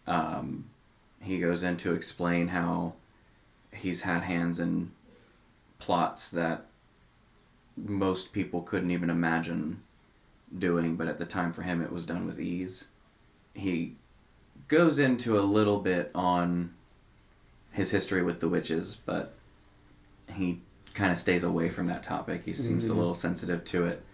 [0.07, 0.67] Um,
[1.21, 2.95] he goes in to explain how
[3.73, 4.93] he's had hands in
[5.79, 6.67] plots that
[7.77, 9.83] most people couldn't even imagine
[10.57, 12.87] doing, but at the time for him it was done with ease.
[13.55, 13.97] He
[14.69, 16.75] goes into a little bit on
[17.73, 19.35] his history with the witches, but
[20.33, 20.61] he
[20.95, 22.45] kind of stays away from that topic.
[22.45, 22.99] He seems a mm-hmm.
[22.99, 24.05] little sensitive to it.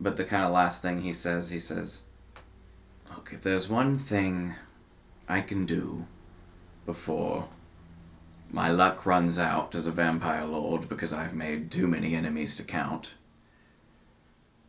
[0.00, 2.02] But the kind of last thing he says, he says,
[3.10, 4.54] Look, if there's one thing
[5.28, 6.06] I can do
[6.86, 7.48] before
[8.50, 12.64] my luck runs out as a vampire lord because I've made too many enemies to
[12.64, 13.14] count,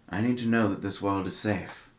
[0.10, 1.91] I need to know that this world is safe.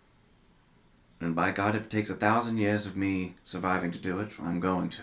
[1.23, 4.37] And by God, if it takes a thousand years of me surviving to do it,
[4.43, 5.03] I'm going to.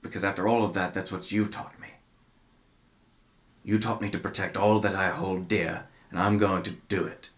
[0.00, 1.88] Because after all of that, that's what you taught me.
[3.64, 7.04] You taught me to protect all that I hold dear, and I'm going to do
[7.04, 7.30] it.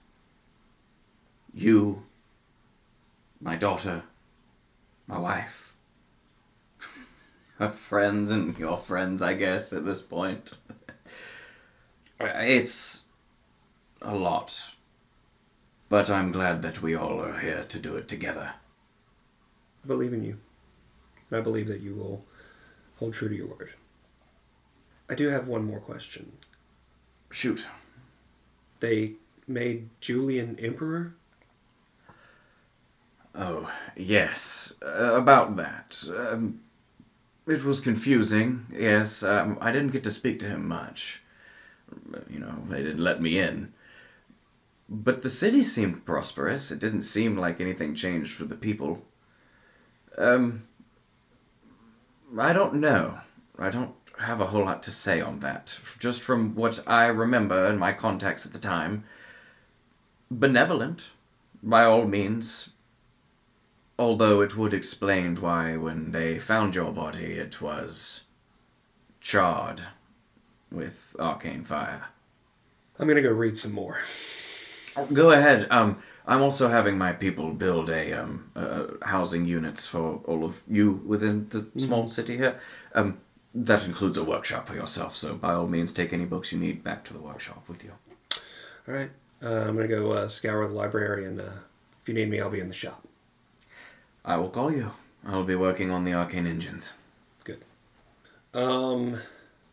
[1.54, 2.02] You,
[3.40, 4.02] my daughter,
[5.06, 5.74] my wife,
[7.58, 10.50] her friends, and your friends, I guess, at this point.
[12.20, 13.04] It's
[14.02, 14.74] a lot.
[15.88, 18.52] But I'm glad that we all are here to do it together.
[19.84, 20.38] I believe in you.
[21.32, 22.24] I believe that you will
[22.96, 23.72] hold true to your word.
[25.10, 26.32] I do have one more question.
[27.30, 27.66] Shoot.
[28.80, 29.14] They
[29.46, 31.14] made Julian emperor?
[33.34, 34.74] Oh, yes.
[34.84, 36.02] Uh, about that.
[36.14, 36.60] Um,
[37.46, 39.22] it was confusing, yes.
[39.22, 41.22] Um, I didn't get to speak to him much.
[42.28, 43.72] You know, they didn't let me in.
[44.88, 46.70] But the city seemed prosperous.
[46.70, 49.02] It didn't seem like anything changed for the people.
[50.16, 50.64] Um,
[52.38, 53.18] I don't know.
[53.58, 55.78] I don't have a whole lot to say on that.
[55.98, 59.04] Just from what I remember and my contacts at the time.
[60.30, 61.10] Benevolent,
[61.62, 62.70] by all means.
[63.98, 68.24] Although it would explain why, when they found your body, it was
[69.20, 69.82] charred
[70.70, 72.06] with arcane fire.
[72.98, 74.00] I'm gonna go read some more.
[75.12, 75.66] Go ahead.
[75.70, 80.62] Um, I'm also having my people build a um uh, housing units for all of
[80.68, 82.58] you within the small city here.
[82.94, 83.18] Um,
[83.54, 85.16] that includes a workshop for yourself.
[85.16, 87.92] So by all means, take any books you need back to the workshop with you.
[88.86, 89.10] All right.
[89.42, 91.44] Uh, I'm gonna go uh, scour the library, and uh,
[92.02, 93.06] if you need me, I'll be in the shop.
[94.24, 94.90] I will call you.
[95.24, 96.94] I'll be working on the arcane engines.
[97.44, 97.64] Good.
[98.54, 99.18] Um,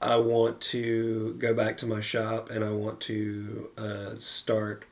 [0.01, 4.85] I want to go back to my shop and I want to uh, start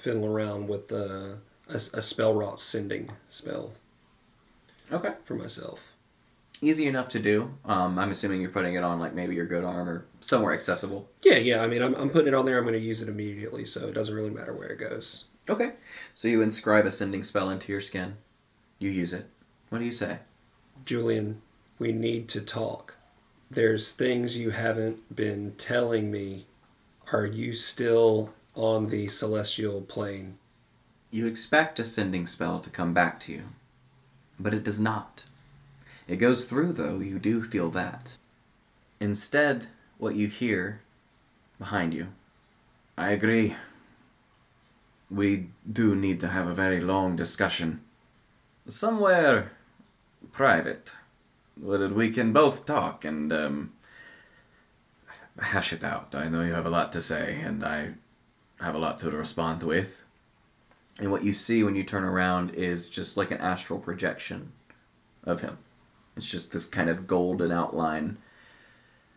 [0.00, 1.36] fiddling around with uh,
[1.68, 3.72] a, a spell rot sending spell
[4.92, 5.12] Okay.
[5.24, 5.92] for myself.
[6.62, 7.54] Easy enough to do.
[7.64, 11.08] Um, I'm assuming you're putting it on like maybe your good arm or somewhere accessible.
[11.24, 11.62] Yeah, yeah.
[11.62, 12.58] I mean, I'm, I'm putting it on there.
[12.58, 15.24] I'm going to use it immediately, so it doesn't really matter where it goes.
[15.48, 15.72] Okay.
[16.12, 18.16] So you inscribe a sending spell into your skin.
[18.78, 19.26] You use it.
[19.70, 20.18] What do you say?
[20.84, 21.40] Julian,
[21.78, 22.96] we need to talk.
[23.50, 26.46] There's things you haven't been telling me.
[27.12, 30.38] Are you still on the celestial plane?
[31.10, 33.42] You expect a sending spell to come back to you,
[34.38, 35.24] but it does not.
[36.06, 38.16] It goes through, though, you do feel that.
[39.00, 40.82] Instead, what you hear
[41.58, 42.08] behind you.
[42.96, 43.56] I agree.
[45.10, 47.80] We do need to have a very long discussion.
[48.66, 49.52] Somewhere
[50.32, 50.96] private,
[51.60, 53.72] where we can both talk and, um,
[55.38, 56.14] hash it out.
[56.14, 57.94] I know you have a lot to say, and I
[58.60, 60.04] have a lot to respond with.
[60.98, 64.52] And what you see when you turn around is just like an astral projection
[65.24, 65.58] of him.
[66.16, 68.18] It's just this kind of golden outline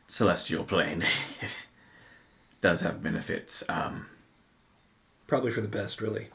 [0.08, 1.04] celestial plane.
[1.42, 1.68] it
[2.62, 3.64] does have benefits.
[3.68, 4.06] Um,
[5.28, 6.28] Probably for the best, really.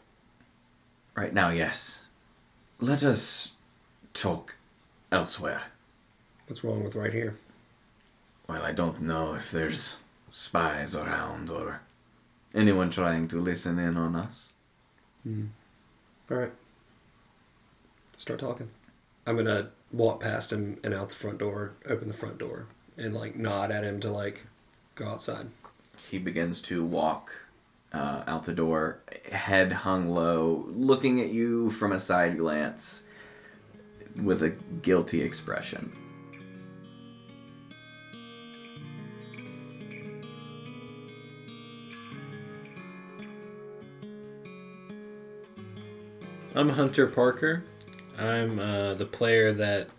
[1.14, 2.04] right now, yes.
[2.80, 3.52] Let us
[4.12, 4.56] talk
[5.10, 5.62] elsewhere.
[6.46, 7.36] What's wrong with right here?
[8.48, 9.96] Well, I don't know if there's
[10.30, 11.80] spies around or
[12.58, 14.50] anyone trying to listen in on us.
[15.26, 16.52] All right.
[18.16, 18.70] Start talking.
[19.26, 23.14] I'm gonna walk past him and out the front door, open the front door, and
[23.14, 24.46] like nod at him to like
[24.94, 25.46] go outside.
[26.10, 27.30] he begins to walk
[27.92, 29.00] uh, out the door,
[29.32, 33.02] head hung low, looking at you from a side glance
[34.22, 34.50] with a
[34.82, 35.92] guilty expression.
[46.58, 47.62] I'm Hunter Parker.
[48.18, 49.90] I'm uh, the player that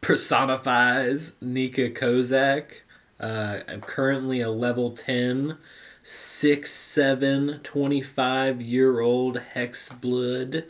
[0.00, 2.80] personifies Nika Kozak.
[3.20, 5.58] Uh, I'm currently a level 10,
[6.02, 10.64] 6, 7, 25 year old Hex Blood,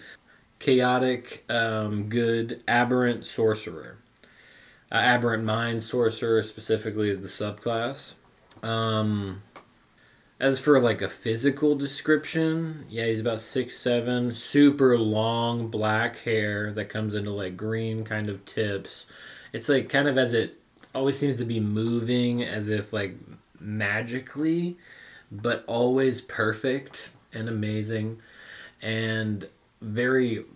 [0.59, 3.96] chaotic, um, good, aberrant sorcerer.
[4.92, 8.16] Uh, aberrant mind sorcerer specifically is the subclass.
[8.62, 9.40] Um,
[10.41, 16.72] as for like a physical description, yeah, he's about six seven, super long black hair
[16.72, 19.05] that comes into like green kind of tips.
[19.53, 20.57] It's like kind of as it
[20.95, 23.16] always seems to be moving as if like
[23.61, 24.78] magically,
[25.30, 28.18] but always perfect and amazing
[28.80, 29.47] and
[29.82, 30.47] very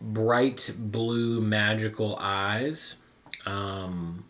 [0.00, 2.96] bright blue magical eyes.
[3.46, 4.24] Um,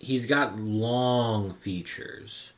[0.00, 2.50] he's got long features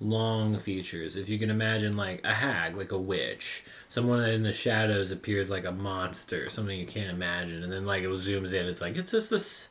[0.00, 1.16] long features.
[1.16, 5.50] If you can imagine like a hag, like a witch, someone in the shadows appears
[5.50, 8.96] like a monster, something you can't imagine, and then like it zooms in, it's like
[8.96, 9.68] it's just this,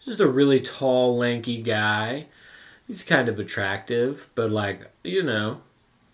[0.00, 2.26] just a really tall, lanky guy.
[2.86, 5.62] He's kind of attractive, but like you know,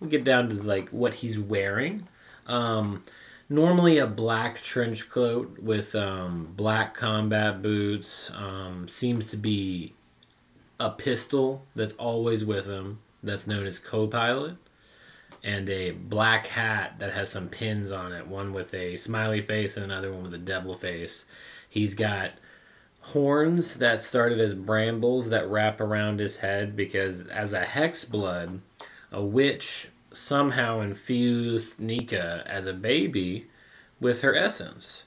[0.00, 2.06] we get down to like what he's wearing.
[2.46, 3.02] Um,
[3.48, 8.30] normally a black trench coat with um, black combat boots.
[8.34, 9.94] Um, seems to be
[10.80, 14.56] a pistol that's always with him that's known as co-pilot
[15.44, 19.76] and a black hat that has some pins on it one with a smiley face
[19.76, 21.24] and another one with a devil face.
[21.68, 22.32] He's got
[23.00, 28.60] horns that started as brambles that wrap around his head because as a hex blood
[29.12, 33.46] a witch somehow infused nika as a baby
[34.00, 35.04] with her essence.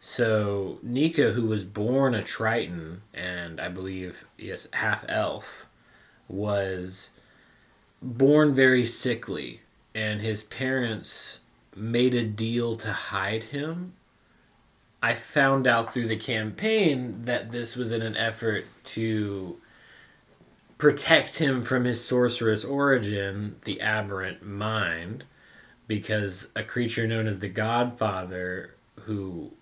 [0.00, 5.66] So nika who was born a triton and i believe yes half elf
[6.28, 7.10] was
[8.02, 9.60] born very sickly,
[9.94, 11.40] and his parents
[11.74, 13.94] made a deal to hide him.
[15.02, 19.58] I found out through the campaign that this was in an effort to
[20.78, 25.24] protect him from his sorceress origin, the aberrant mind,
[25.86, 29.52] because a creature known as the Godfather, who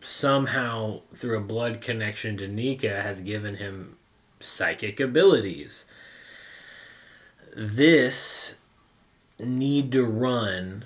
[0.00, 3.96] somehow through a blood connection to Nika has given him
[4.40, 5.84] psychic abilities
[7.54, 8.54] this
[9.38, 10.84] need to run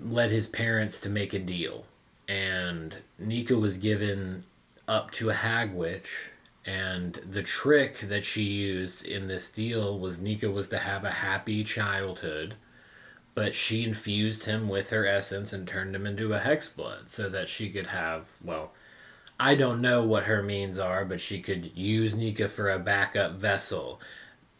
[0.00, 1.84] led his parents to make a deal.
[2.28, 4.44] And nika was given
[4.88, 6.30] up to a hag witch
[6.66, 11.10] and the trick that she used in this deal was nika was to have a
[11.10, 12.54] happy childhood
[13.34, 17.28] but she infused him with her essence and turned him into a hex blood so
[17.28, 18.72] that she could have well
[19.38, 23.32] I don't know what her means are, but she could use Nika for a backup
[23.32, 24.00] vessel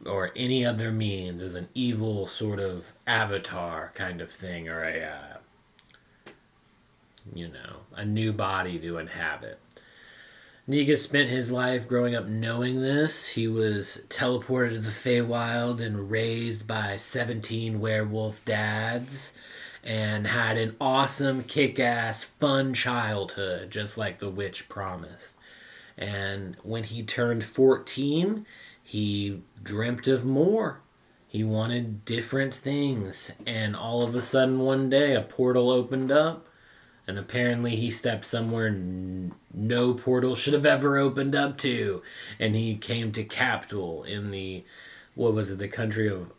[0.07, 5.03] or any other means as an evil sort of avatar kind of thing or a
[5.03, 6.33] uh,
[7.33, 9.59] you know a new body to inhabit
[10.67, 13.29] Nika spent his life growing up knowing this.
[13.29, 19.33] He was teleported to the Feywild and raised by 17 werewolf dads
[19.83, 25.37] and had an awesome, kick ass, fun childhood, just like the witch promised.
[25.99, 28.47] And when he turned 14,
[28.83, 30.81] he dreamt of more.
[31.27, 33.33] He wanted different things.
[33.45, 36.47] And all of a sudden, one day, a portal opened up.
[37.09, 42.03] And apparently, he stepped somewhere n- no portal should have ever opened up to.
[42.39, 44.65] And he came to Capital in the,
[45.15, 46.33] what was it, the country of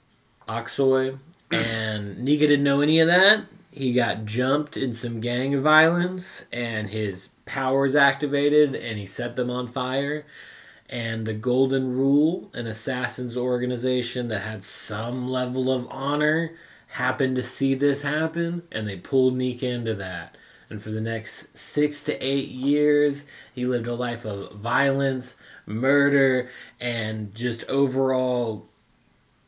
[0.47, 1.19] Oxoy.
[1.51, 3.45] And Nika didn't know any of that.
[3.71, 9.51] He got jumped in some gang violence, and his powers activated, and he set them
[9.51, 10.25] on fire
[10.89, 16.51] and the Golden Rule, an assassins organization that had some level of honor,
[16.87, 20.37] happened to see this happen, and they pulled Nika into that.
[20.69, 26.49] And for the next six to eight years, he lived a life of violence, murder,
[26.79, 28.67] and just overall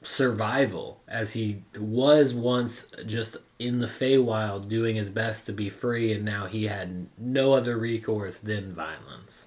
[0.01, 6.13] survival as he was once just in the Feywild doing his best to be free,
[6.13, 9.46] and now he had no other recourse than violence.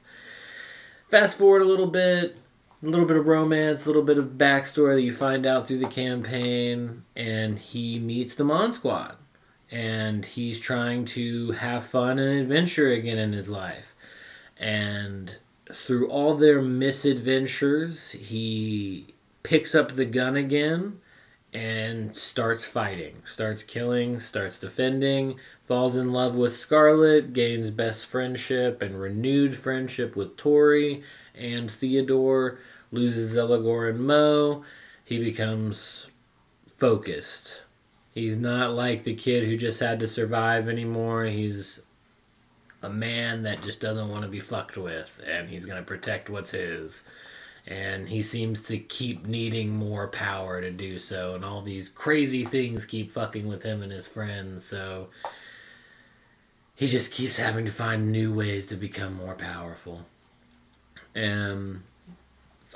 [1.10, 2.36] Fast forward a little bit,
[2.80, 5.80] a little bit of romance, a little bit of backstory that you find out through
[5.80, 9.16] the campaign, and he meets the Mon Squad.
[9.72, 13.96] And he's trying to have fun and adventure again in his life.
[14.56, 15.36] And
[15.72, 21.00] through all their misadventures, he picks up the gun again
[21.52, 28.82] and starts fighting, starts killing, starts defending, falls in love with Scarlet, gains best friendship
[28.82, 31.02] and renewed friendship with Tori
[31.34, 32.58] and Theodore,
[32.92, 34.64] loses Eligor and Mo.
[35.04, 36.10] He becomes
[36.76, 37.62] focused.
[38.12, 41.24] He's not like the kid who just had to survive anymore.
[41.24, 41.80] He's
[42.82, 46.30] a man that just doesn't want to be fucked with, and he's going to protect
[46.30, 47.04] what's his
[47.66, 52.44] and he seems to keep needing more power to do so and all these crazy
[52.44, 55.08] things keep fucking with him and his friends so
[56.80, 60.06] he just keeps having to find new ways to become more powerful.
[61.14, 61.82] And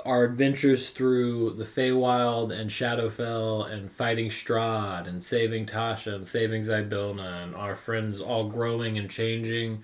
[0.05, 6.61] our adventures through the Feywild and Shadowfell and fighting Strahd and saving Tasha and saving
[6.61, 9.83] Zybilna and our friends all growing and changing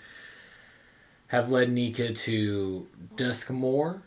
[1.30, 4.04] have led Nika to Duskmore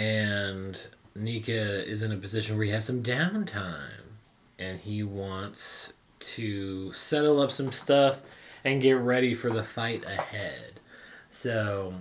[0.00, 0.80] and
[1.14, 4.16] Nika is in a position where he has some downtime
[4.58, 8.22] and he wants to settle up some stuff
[8.64, 10.80] and get ready for the fight ahead.
[11.28, 11.92] So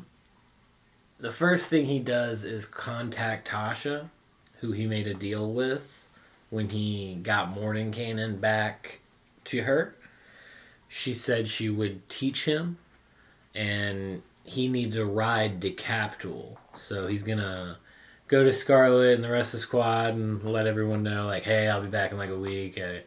[1.20, 4.08] the first thing he does is contact Tasha,
[4.62, 6.08] who he made a deal with
[6.52, 9.02] when he got Mordenkainen back
[9.44, 9.94] to her.
[10.88, 12.78] She said she would teach him
[13.54, 16.58] and he needs a ride to Capital.
[16.76, 17.78] So he's gonna
[18.30, 21.68] go to Scarlet and the rest of the squad and let everyone know, like, hey,
[21.68, 22.80] I'll be back in like a week.
[22.80, 23.00] Uh,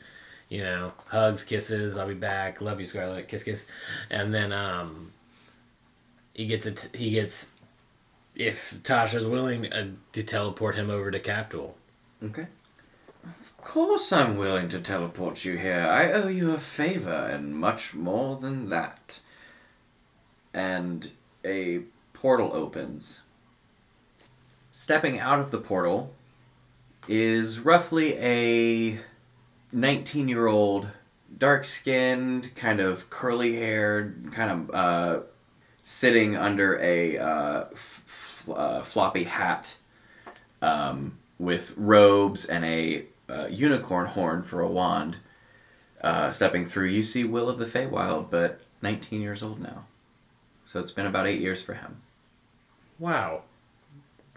[0.49, 1.97] you know, hugs, kisses.
[1.97, 2.61] I'll be back.
[2.61, 3.29] Love you, Scarlet.
[3.29, 3.65] Kiss, kiss.
[4.11, 5.13] And then um,
[6.35, 6.91] he gets it.
[6.95, 7.49] He gets
[8.35, 11.77] if Tasha's willing uh, to teleport him over to Capital.
[12.23, 12.49] Okay.
[13.25, 15.87] Of course I'm willing to teleport you here.
[15.89, 19.21] I owe you a favor and much more than that.
[20.53, 21.13] And
[21.45, 23.22] a portal opens.
[24.75, 26.15] Stepping out of the portal
[27.07, 28.99] is roughly a
[29.71, 30.89] 19 year old,
[31.37, 35.21] dark skinned, kind of curly haired, kind of uh,
[35.85, 39.77] sitting under a uh, f- uh, floppy hat
[40.63, 45.19] um, with robes and a uh, unicorn horn for a wand.
[46.03, 49.85] Uh, stepping through, you see Will of the Feywild, but 19 years old now.
[50.65, 52.01] So it's been about eight years for him.
[52.99, 53.43] Wow.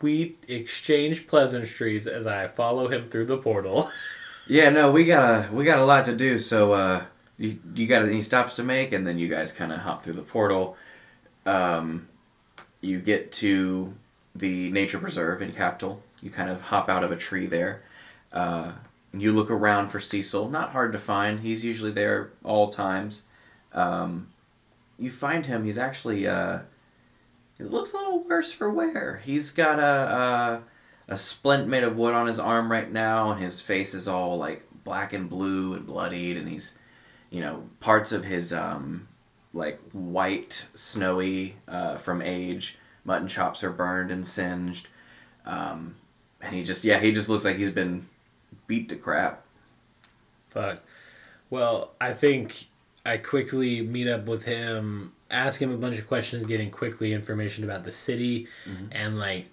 [0.05, 3.89] We exchange pleasantries as I follow him through the portal.
[4.47, 6.37] Yeah, no, we got a we got a lot to do.
[6.37, 7.03] So uh,
[7.39, 10.13] you you got any stops to make, and then you guys kind of hop through
[10.13, 10.77] the portal.
[11.47, 12.07] Um,
[12.81, 13.95] you get to
[14.35, 16.03] the nature preserve in Capital.
[16.21, 17.81] You kind of hop out of a tree there.
[18.31, 18.73] Uh,
[19.11, 20.47] you look around for Cecil.
[20.49, 21.39] Not hard to find.
[21.39, 23.25] He's usually there all times.
[23.73, 24.27] Um,
[24.99, 25.65] you find him.
[25.65, 26.27] He's actually.
[26.27, 26.59] Uh,
[27.59, 29.21] it looks a little worse for wear.
[29.23, 29.83] He's got a.
[29.83, 30.63] a
[31.07, 34.39] a splint made of wood on his arm right now, and his face is all
[34.39, 36.79] like black and blue and bloodied, and he's,
[37.29, 39.07] you know, parts of his um,
[39.53, 42.79] like white, snowy uh, from age.
[43.03, 44.87] Mutton chops are burned and singed.
[45.45, 45.95] Um,
[46.41, 48.07] and he just, yeah, he just looks like he's been
[48.65, 49.45] beat to crap.
[50.49, 50.79] Fuck.
[51.51, 52.65] Well, I think
[53.05, 57.63] I quickly meet up with him, ask him a bunch of questions, getting quickly information
[57.63, 58.87] about the city, mm-hmm.
[58.91, 59.47] and like,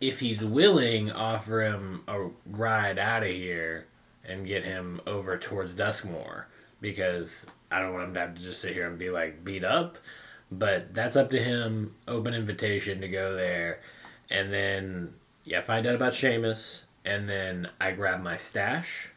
[0.00, 3.86] if he's willing, offer him a ride out of here
[4.24, 6.44] and get him over towards Duskmore.
[6.80, 9.64] Because I don't want him to have to just sit here and be like beat
[9.64, 9.98] up.
[10.50, 11.94] But that's up to him.
[12.08, 13.80] Open invitation to go there,
[14.30, 19.09] and then yeah, find out about Seamus, and then I grab my stash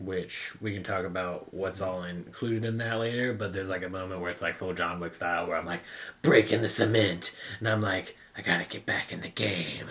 [0.00, 3.32] which we can talk about what's all included in that later.
[3.32, 5.82] But there's like a moment where it's like full John Wick style, where I'm like
[6.22, 9.86] breaking the cement, and I'm like, I gotta get back in the game.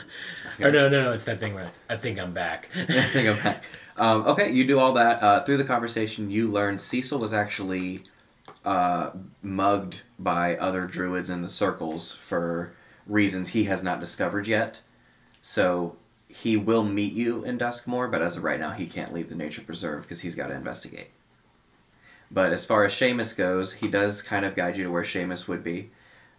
[0.60, 2.70] Or no, no, no, it's that thing where I think I'm back.
[2.76, 3.64] I think I'm back.
[3.98, 5.22] Um, okay, you do all that.
[5.22, 8.02] Uh, through the conversation, you learn Cecil was actually
[8.66, 12.74] uh, mugged by other druids in the circles for
[13.06, 14.82] reasons he has not discovered yet.
[15.42, 15.98] So
[16.30, 19.36] he will meet you in Duskmore, but as of right now, he can't leave the
[19.36, 21.10] nature preserve because he's got to investigate.
[22.32, 25.48] But as far as Seamus goes, he does kind of guide you to where Seamus
[25.48, 25.90] would be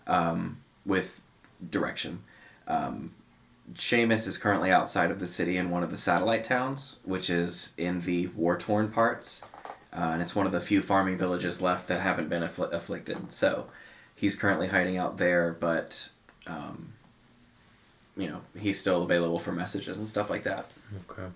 [0.07, 1.21] um, with
[1.71, 2.23] direction.
[2.69, 3.13] Um,
[3.75, 7.73] Seamus is currently outside of the city in one of the satellite towns, which is
[7.77, 9.43] in the war torn parts.
[9.93, 13.33] Uh, and it's one of the few farming villages left that haven't been affli- afflicted.
[13.33, 13.67] So
[14.15, 16.11] he's currently hiding out there, but,
[16.47, 16.93] um,
[18.21, 20.71] you know, he's still available for messages and stuff like that.
[21.11, 21.29] Okay.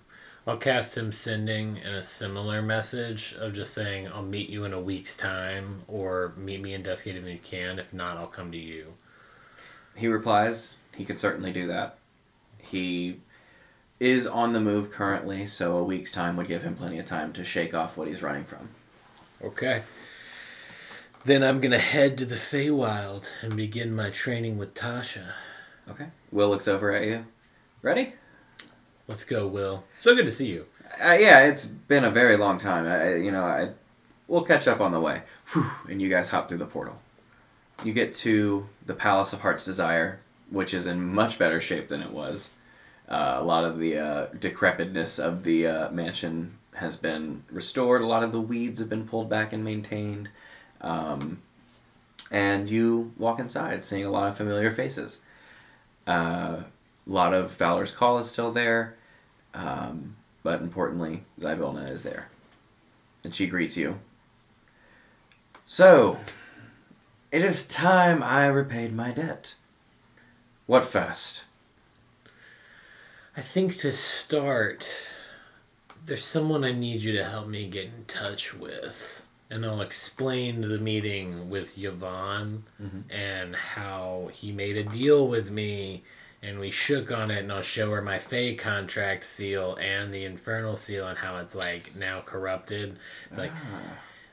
[0.47, 4.73] I'll cast him sending in a similar message of just saying, I'll meet you in
[4.73, 7.79] a week's time, or meet me in Deskgate if you can.
[7.79, 8.93] If not, I'll come to you.
[9.95, 11.97] He replies, he could certainly do that.
[12.59, 13.21] He
[13.99, 17.33] is on the move currently, so a week's time would give him plenty of time
[17.33, 18.69] to shake off what he's running from.
[19.43, 19.81] Okay.
[21.23, 25.31] Then I'm gonna head to the Feywild and begin my training with Tasha.
[25.89, 26.07] Okay.
[26.35, 27.25] Will looks over at you.
[27.81, 28.11] Ready?
[29.07, 29.85] Let's go, Will.
[30.01, 30.65] So good to see you.
[31.01, 32.85] Uh, yeah, it's been a very long time.
[32.85, 33.69] I, you know, I,
[34.27, 35.21] we'll catch up on the way.
[35.53, 36.99] Whew, and you guys hop through the portal.
[37.85, 40.19] You get to the Palace of Heart's Desire,
[40.49, 42.49] which is in much better shape than it was.
[43.07, 48.01] Uh, a lot of the uh, decrepitness of the uh, mansion has been restored.
[48.01, 50.27] A lot of the weeds have been pulled back and maintained.
[50.81, 51.41] Um,
[52.29, 55.21] and you walk inside, seeing a lot of familiar faces.
[56.07, 56.65] Uh, a
[57.05, 58.95] lot of Valor's Call is still there.
[59.53, 62.29] Um, but importantly, Zybilna is there.
[63.23, 63.99] And she greets you.
[65.65, 66.19] So,
[67.31, 69.55] it is time I repaid my debt.
[70.67, 71.43] What first?
[73.35, 74.87] I think to start,
[76.05, 79.24] there's someone I need you to help me get in touch with.
[79.49, 83.11] And I'll explain the meeting with Yvonne mm-hmm.
[83.11, 86.03] and how he made a deal with me
[86.45, 90.25] and we shook on it and I'll show her my Fey contract seal and the
[90.25, 92.97] Infernal seal and how it's like now corrupted.
[93.29, 93.81] It's like ah.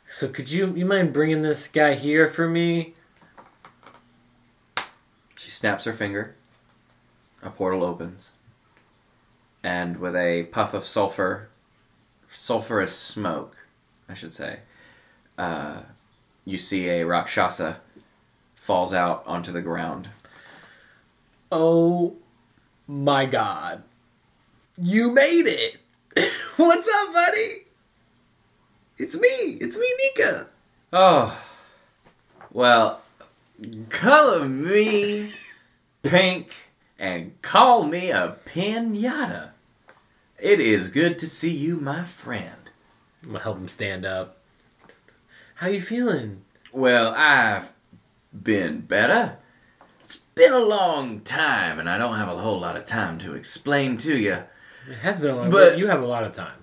[0.08, 2.94] so could you you mind bringing this guy here for me?
[5.36, 6.36] She snaps her finger.
[7.42, 8.32] A portal opens.
[9.64, 11.48] And with a puff of sulfur,
[12.28, 13.56] sulfurous smoke,
[14.08, 14.60] I should say,
[15.38, 15.80] uh,
[16.44, 17.80] you see a Rakshasa
[18.54, 20.10] falls out onto the ground.
[21.50, 22.16] Oh
[22.86, 23.82] my god.
[24.76, 25.76] You made it!
[26.56, 27.66] What's up, buddy?
[28.98, 29.58] It's me!
[29.60, 30.48] It's me, Nika!
[30.92, 31.42] Oh,
[32.52, 33.00] well,
[33.88, 35.32] color me
[36.02, 36.52] pink
[36.98, 39.50] and call me a pinata.
[40.38, 42.70] It is good to see you, my friend.
[43.22, 44.41] I'm gonna help him stand up.
[45.62, 46.42] How you feeling?
[46.72, 47.70] Well, I've
[48.32, 49.36] been better.
[50.00, 53.34] It's been a long time, and I don't have a whole lot of time to
[53.34, 54.38] explain to you.
[54.90, 55.50] It has been a long time.
[55.52, 56.58] But- you have a lot of time.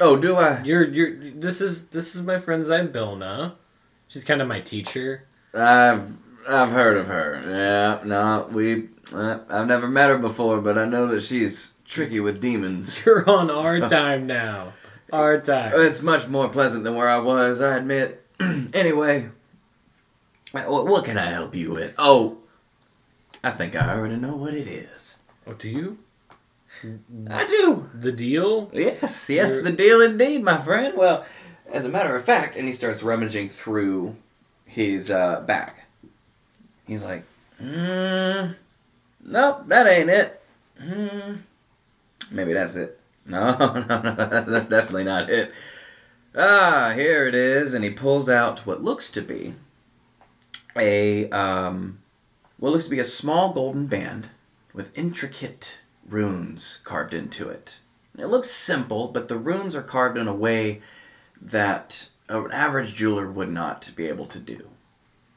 [0.00, 0.62] Oh, do I?
[0.64, 3.52] You're you're this is this is my friend Zybilna.
[4.08, 5.28] She's kind of my teacher.
[5.54, 6.16] I've
[6.48, 7.40] I've heard of her.
[7.46, 8.88] Yeah, no, we.
[9.14, 13.00] Uh, I've never met her before, but I know that she's tricky with demons.
[13.06, 14.72] You're on our So- time now.
[15.12, 15.72] Our time.
[15.76, 18.19] It's much more pleasant than where I was, I admit.
[18.74, 19.28] anyway,
[20.54, 21.94] uh, what, can I help you with?
[21.98, 22.38] Oh,
[23.44, 25.18] I think I already know what it is.
[25.46, 25.98] Oh, do you?
[27.28, 27.90] I do.
[27.94, 28.70] The deal?
[28.72, 30.94] Yes, yes, You're- the deal indeed, my friend.
[30.96, 31.24] Well,
[31.72, 34.16] as a matter of fact, and he starts rummaging through
[34.64, 35.72] his uh, bag.
[36.86, 37.24] He's like,
[37.62, 38.54] mm,
[39.24, 40.42] nope, that ain't it.
[40.80, 41.34] Hmm,
[42.30, 42.96] maybe that's it.
[43.26, 45.52] No, no, no, that's definitely not it.
[46.34, 49.54] Ah, here it is, and he pulls out what looks to be
[50.76, 51.98] a um,
[52.58, 54.28] what looks to be a small golden band
[54.72, 57.78] with intricate runes carved into it.
[58.16, 60.80] It looks simple, but the runes are carved in a way
[61.40, 64.68] that an average jeweler would not be able to do.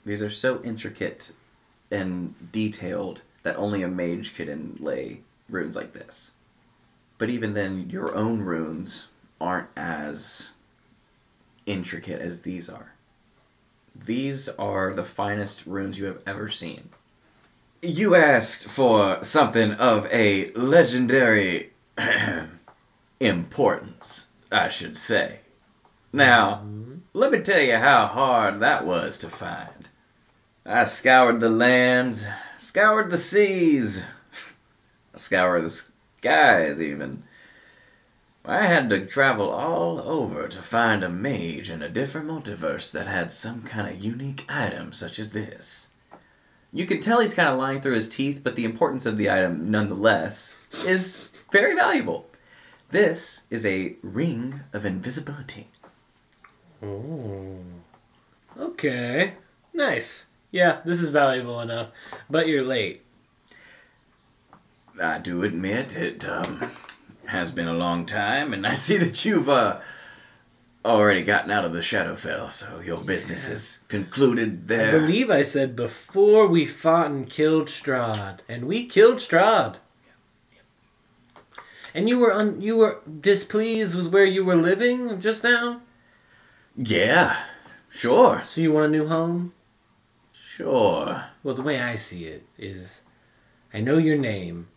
[0.06, 1.32] These are so intricate
[1.90, 6.32] and detailed that only a mage could inlay runes like this.
[7.18, 9.08] But even then, your own runes
[9.40, 10.50] aren't as
[11.66, 12.94] intricate as these are.
[13.96, 16.90] These are the finest runes you have ever seen.
[17.82, 21.72] You asked for something of a legendary
[23.20, 25.40] importance, I should say.
[26.12, 26.96] Now, mm-hmm.
[27.14, 29.90] let me tell you how hard that was to find.
[30.66, 32.26] I scoured the lands,
[32.58, 34.04] scoured the seas,
[35.16, 37.24] scoured the skies, even.
[38.46, 43.08] I had to travel all over to find a mage in a different multiverse that
[43.08, 45.90] had some kind of unique item such as this.
[46.74, 49.30] You can tell he's kind of lying through his teeth, but the importance of the
[49.30, 52.28] item, nonetheless, is very valuable.
[52.90, 55.68] This is a ring of invisibility.
[56.82, 57.60] Oh.
[58.60, 59.36] Okay.
[59.74, 60.26] Nice.
[60.52, 61.92] Yeah, this is valuable enough,
[62.30, 63.04] but you're late.
[65.02, 66.72] I do admit it um,
[67.28, 69.80] has been a long time, and I see that you've uh,
[70.86, 74.90] already gotten out of the Shadowfell, so your business is concluded there.
[74.90, 79.78] I believe I said before we fought and killed Strahd, and we killed Strahd.
[81.96, 85.82] And you were un- you were displeased with where you were living just now,
[86.76, 87.38] yeah,
[87.90, 89.54] sure, so you want a new home.
[90.34, 91.26] sure.
[91.44, 93.04] Well, the way I see it is,
[93.74, 94.70] I know your name,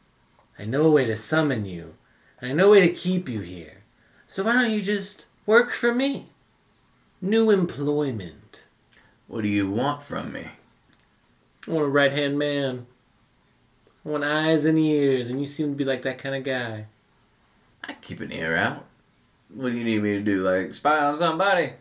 [0.58, 1.94] I know a way to summon you,
[2.42, 3.82] I know a way to keep you here.
[4.26, 6.26] So why don't you just work for me?
[7.22, 8.64] New employment.
[9.26, 10.48] What do you want from me?
[11.66, 12.86] I want a right hand man.
[14.04, 16.86] I want eyes and ears, and you seem to be like that kind of guy.
[17.82, 18.84] I keep an ear out.
[19.52, 20.42] What do you need me to do?
[20.42, 21.72] Like spy on somebody?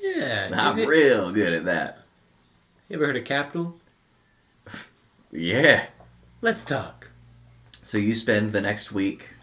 [0.00, 0.50] Yeah.
[0.52, 2.04] I'm you, real good at that.
[2.88, 3.76] you ever heard of Capital?
[5.36, 5.86] Yeah.
[6.42, 7.10] Let's talk.
[7.82, 9.33] So you spend the next week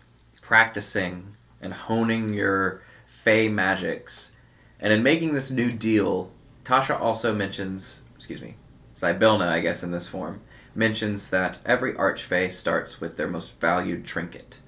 [0.52, 4.34] practicing and honing your Fey magics.
[4.82, 6.30] And in making this new deal,
[6.66, 8.56] Tasha also mentions, excuse me,
[8.98, 10.42] Zybilna, I guess in this form,
[10.76, 14.60] mentions that every Archfey starts with their most valued trinket.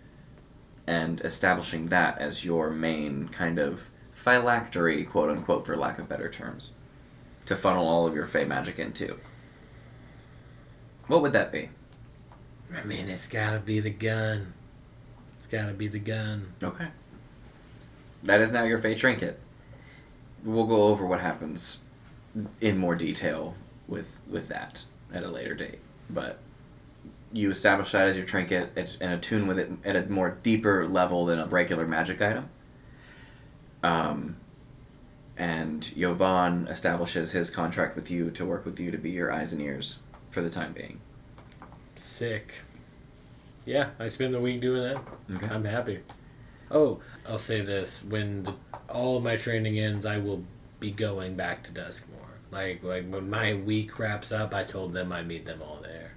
[0.88, 6.30] And establishing that as your main kind of phylactery, quote unquote, for lack of better
[6.30, 6.72] terms,
[7.46, 9.18] to funnel all of your Fey magic into.
[11.08, 11.72] What would that be?
[12.74, 14.54] I mean, it's gotta be the gun.
[15.54, 16.52] Gotta be the gun.
[16.64, 16.88] Okay.
[18.24, 19.40] That is now your Fey trinket.
[20.44, 21.78] We'll go over what happens
[22.60, 23.54] in more detail
[23.88, 25.78] with with that at a later date.
[26.10, 26.40] But
[27.32, 30.88] you establish that as your trinket and- and attune with it at a more deeper
[30.88, 32.50] level than a regular magic item.
[33.84, 34.38] Um,
[35.38, 39.54] and Yovan establishes his contract with you to work with you to be your eyes
[39.54, 40.00] and ears
[40.32, 41.00] for the time being.
[41.96, 42.64] Sick.
[43.66, 44.98] Yeah, I spend the week doing that.
[45.36, 45.48] Okay.
[45.48, 46.00] I'm happy.
[46.70, 48.54] Oh, I'll say this: when the,
[48.90, 50.44] all of my training ends, I will
[50.80, 52.40] be going back to Duskmore.
[52.52, 56.14] Like, like when my week wraps up, I told them I'd meet them all there.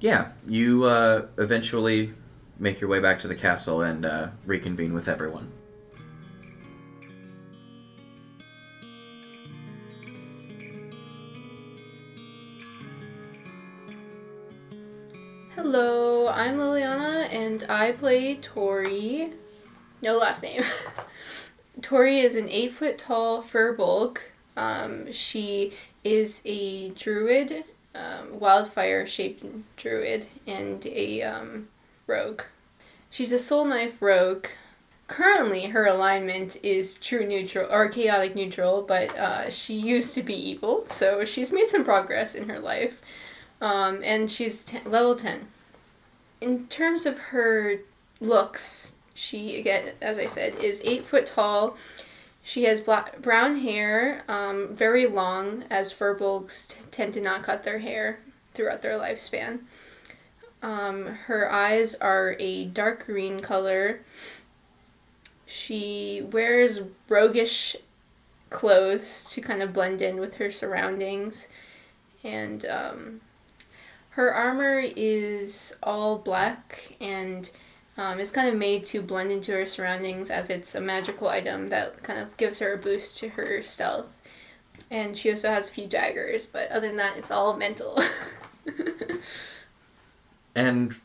[0.00, 2.12] Yeah, you uh, eventually
[2.58, 5.50] make your way back to the castle and uh, reconvene with everyone.
[15.76, 19.32] Hello, I'm Liliana and I play Tori.
[20.02, 20.62] No last name.
[21.82, 24.18] Tori is an eight foot tall furbolg.
[24.56, 25.72] Um, she
[26.04, 29.44] is a druid, um, wildfire shaped
[29.76, 31.66] druid, and a um,
[32.06, 32.42] rogue.
[33.10, 34.46] She's a soul knife rogue.
[35.08, 40.34] Currently, her alignment is true neutral or chaotic neutral, but uh, she used to be
[40.34, 43.02] evil, so she's made some progress in her life.
[43.60, 45.48] Um, and she's level 10.
[46.44, 47.78] In terms of her
[48.20, 51.74] looks, she, again, as I said, is 8 foot tall.
[52.42, 57.62] She has black, brown hair, um, very long, as furbolgs t- tend to not cut
[57.62, 58.18] their hair
[58.52, 59.60] throughout their lifespan.
[60.62, 64.00] Um, her eyes are a dark green color.
[65.46, 67.74] She wears roguish
[68.50, 71.48] clothes to kind of blend in with her surroundings.
[72.22, 73.20] And um,
[74.14, 77.50] her armor is all black and
[77.96, 81.68] um, is kind of made to blend into her surroundings as it's a magical item
[81.68, 84.20] that kind of gives her a boost to her stealth.
[84.90, 88.02] And she also has a few daggers, but other than that, it's all mental.
[90.54, 90.96] And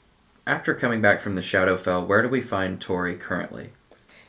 [0.45, 3.71] after coming back from the Shadowfell, where do we find Tori currently?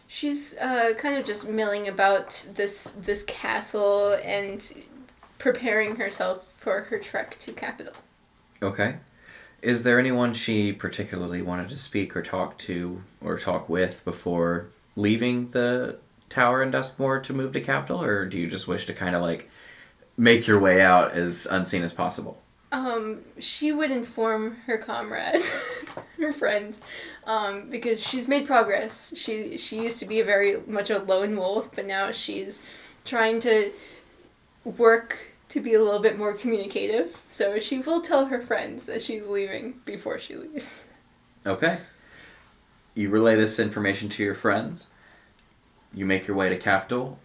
[0.07, 4.85] She's uh, kind of just milling about this this castle and
[5.39, 7.93] preparing herself for her trek to capital.
[8.63, 8.97] Okay.
[9.63, 14.69] Is there anyone she particularly wanted to speak or talk to or talk with before
[14.97, 15.99] leaving the
[16.29, 19.23] tower in Duskmore to move to capital, or do you just wish to kind of
[19.23, 19.51] like
[20.17, 22.41] make your way out as unseen as possible?
[22.73, 25.51] Um, she would inform her comrades,
[26.19, 26.81] her friends,
[27.25, 29.13] um, because she's made progress.
[29.17, 32.63] She she used to be a very much a lone wolf, but now she's
[33.05, 33.73] trying to
[34.65, 35.19] work
[35.51, 37.21] to be a little bit more communicative.
[37.29, 40.87] So she will tell her friends that she's leaving before she leaves.
[41.45, 41.81] Okay.
[42.95, 44.89] You relay this information to your friends.
[45.93, 47.19] You make your way to capital.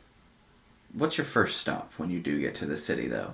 [0.93, 3.33] What's your first stop when you do get to the city, though?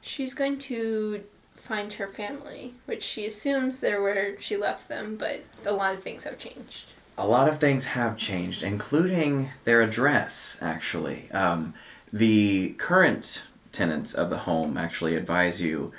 [0.00, 1.24] She's going to
[1.56, 6.02] find her family, which she assumes they're where she left them, but a lot of
[6.02, 6.86] things have changed.
[7.18, 11.30] A lot of things have changed, including their address, actually.
[11.32, 11.74] Um,
[12.12, 13.42] the current
[13.72, 15.92] tenants of the home actually advise you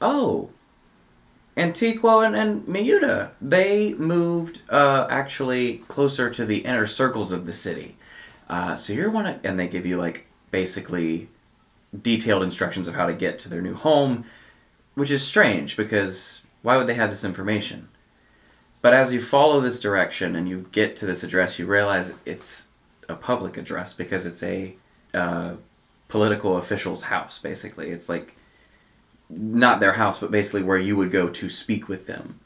[0.00, 0.50] oh,
[1.56, 7.52] Antiqua and, and Miuta, they moved uh, actually closer to the inner circles of the
[7.52, 7.96] city.
[8.48, 11.28] Uh, so you're one of, and they give you like basically
[12.02, 14.24] detailed instructions of how to get to their new home,
[14.94, 17.88] which is strange because why would they have this information?
[18.82, 22.68] But as you follow this direction and you get to this address, you realize it's
[23.08, 24.76] a public address because it's a
[25.14, 25.54] uh,
[26.14, 27.90] political official's house, basically.
[27.90, 28.36] It's like
[29.28, 32.38] not their house, but basically where you would go to speak with them.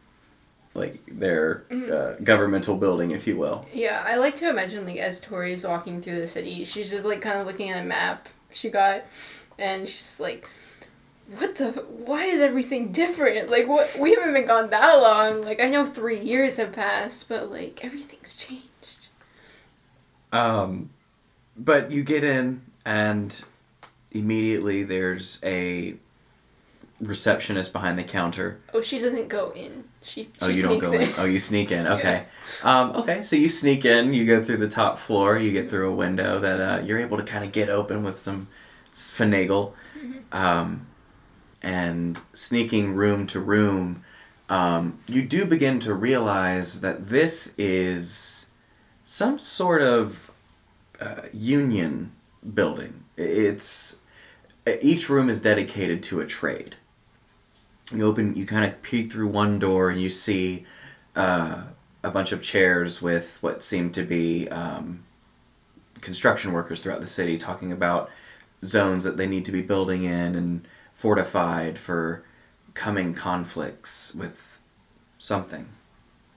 [0.72, 3.66] Like their uh, governmental building, if you will.
[3.74, 7.20] Yeah, I like to imagine like as Tori's walking through the city, she's just like
[7.20, 9.02] kind of looking at a map she got,
[9.58, 10.48] and she's like,
[11.36, 11.72] "What the?
[11.72, 13.50] Why is everything different?
[13.50, 13.98] Like, what?
[13.98, 15.42] We haven't been gone that long.
[15.42, 19.08] Like, I know three years have passed, but like everything's changed."
[20.32, 20.88] Um,
[21.54, 23.42] but you get in, and
[24.12, 25.96] immediately there's a
[27.00, 28.60] receptionist behind the counter.
[28.74, 29.84] Oh, she doesn't go in.
[30.02, 30.24] She.
[30.24, 31.08] she Oh, you don't go in.
[31.18, 31.86] Oh, you sneak in.
[31.98, 32.24] Okay.
[32.64, 34.12] Um, okay, so you sneak in.
[34.12, 35.38] You go through the top floor.
[35.38, 38.18] You get through a window that uh, you're able to kind of get open with
[38.18, 38.48] some
[38.92, 39.72] finagle,
[40.32, 40.86] um,
[41.62, 44.04] and sneaking room to room.
[44.48, 48.46] Um, you do begin to realize that this is
[49.04, 50.30] some sort of
[51.00, 52.12] uh, union
[52.54, 53.04] building.
[53.18, 54.00] It's
[54.80, 56.76] each room is dedicated to a trade.
[57.92, 60.64] You open you kind of peek through one door and you see
[61.16, 61.64] uh,
[62.04, 65.04] a bunch of chairs with what seem to be um,
[66.00, 68.10] construction workers throughout the city talking about
[68.64, 72.24] zones that they need to be building in and fortified for
[72.74, 74.60] coming conflicts with
[75.16, 75.68] something.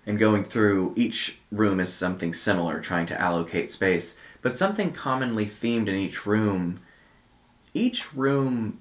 [0.06, 5.46] And going through each room is something similar trying to allocate space but something commonly
[5.46, 6.80] themed in each room
[7.74, 8.80] each room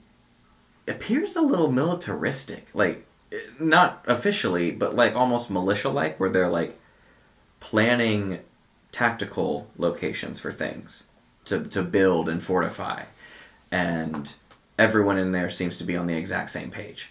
[0.89, 3.07] appears a little militaristic like
[3.59, 6.79] not officially but like almost militia like where they're like
[7.61, 8.41] planning
[8.91, 11.07] tactical locations for things
[11.45, 13.05] to, to build and fortify
[13.71, 14.35] and
[14.79, 17.11] everyone in there seems to be on the exact same page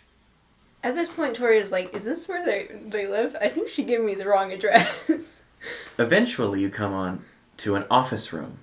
[0.83, 3.35] At this point, Tori is like, "Is this where they they live?
[3.41, 5.43] I think she gave me the wrong address."
[5.97, 7.23] eventually you come on
[7.60, 8.60] to an office room.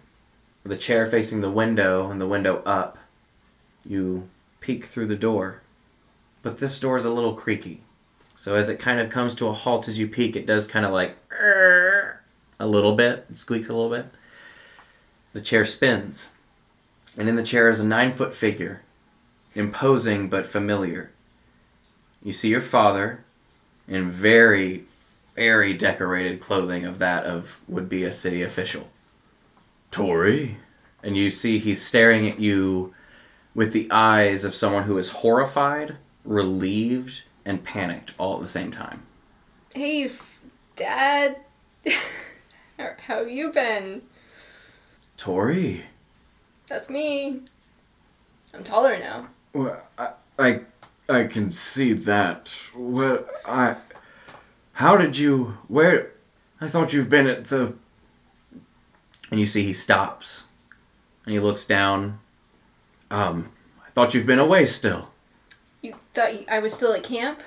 [0.62, 2.98] With a chair facing the window and the window up
[3.86, 4.28] you
[4.60, 5.62] peek through the door.
[6.42, 7.82] But this door is a little creaky.
[8.34, 10.84] So as it kind of comes to a halt as you peek it does kind
[10.84, 11.16] of like
[12.58, 14.06] a little bit it squeaks a little bit.
[15.32, 16.32] The chair spins.
[17.16, 18.82] And in the chair is a nine foot figure
[19.54, 21.10] imposing but familiar.
[22.22, 23.24] You see your father
[23.88, 24.84] in very
[25.36, 28.88] very decorated clothing of that of would be a city official.
[29.90, 30.56] Tori,
[31.02, 32.94] and you see he's staring at you
[33.54, 38.70] with the eyes of someone who is horrified, relieved, and panicked all at the same
[38.70, 39.02] time.
[39.74, 40.10] hey,
[40.74, 41.36] Dad.
[42.78, 44.02] how, how you been?
[45.16, 45.84] Tori,
[46.66, 47.40] That's me.
[48.52, 49.28] I'm taller now.
[49.54, 50.60] well, I, I,
[51.08, 52.54] I can see that.
[52.74, 53.76] Well, I,
[54.76, 55.58] how did you?
[55.68, 56.12] Where?
[56.60, 57.74] I thought you've been at the.
[59.30, 60.44] And you see he stops,
[61.24, 62.20] and he looks down.
[63.10, 63.50] Um,
[63.84, 65.10] I thought you've been away still.
[65.82, 67.42] You thought you- I was still at camp?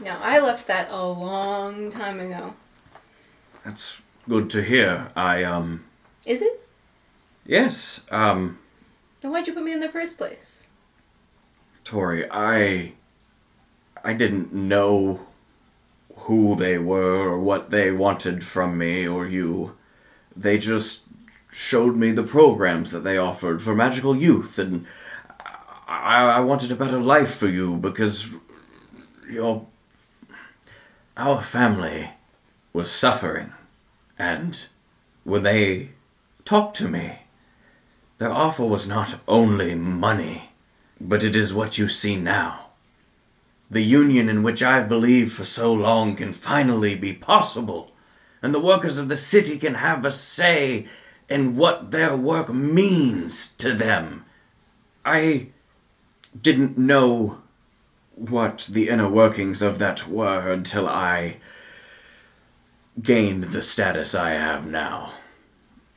[0.00, 2.54] No, I left that a long time ago.
[3.64, 5.08] That's good to hear.
[5.16, 5.84] I um
[6.26, 6.66] Is it?
[7.46, 8.58] yes, um
[9.20, 10.68] Then why'd you put me in the first place?
[11.84, 12.94] Tori, I.
[14.02, 15.26] I didn't know
[16.16, 19.76] who they were or what they wanted from me or you.
[20.36, 21.02] They just
[21.50, 24.86] showed me the programs that they offered for magical youth, and
[25.86, 28.30] I, I wanted a better life for you because
[29.30, 29.66] your.
[31.16, 32.10] Our family
[32.72, 33.52] was suffering,
[34.18, 34.66] and
[35.22, 35.90] when they
[36.44, 37.20] talked to me,
[38.18, 40.50] their offer was not only money,
[41.00, 42.63] but it is what you see now.
[43.74, 47.90] The union in which I've believed for so long can finally be possible,
[48.40, 50.86] and the workers of the city can have a say
[51.28, 54.26] in what their work means to them.
[55.04, 55.48] I
[56.40, 57.42] didn't know
[58.14, 61.38] what the inner workings of that were until I
[63.02, 65.14] gained the status I have now.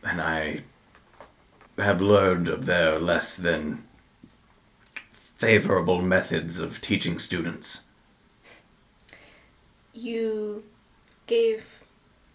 [0.03, 0.63] And I
[1.78, 3.86] have learned of their less than
[5.38, 7.83] favorable methods of teaching students.
[9.93, 10.63] You
[11.27, 11.79] gave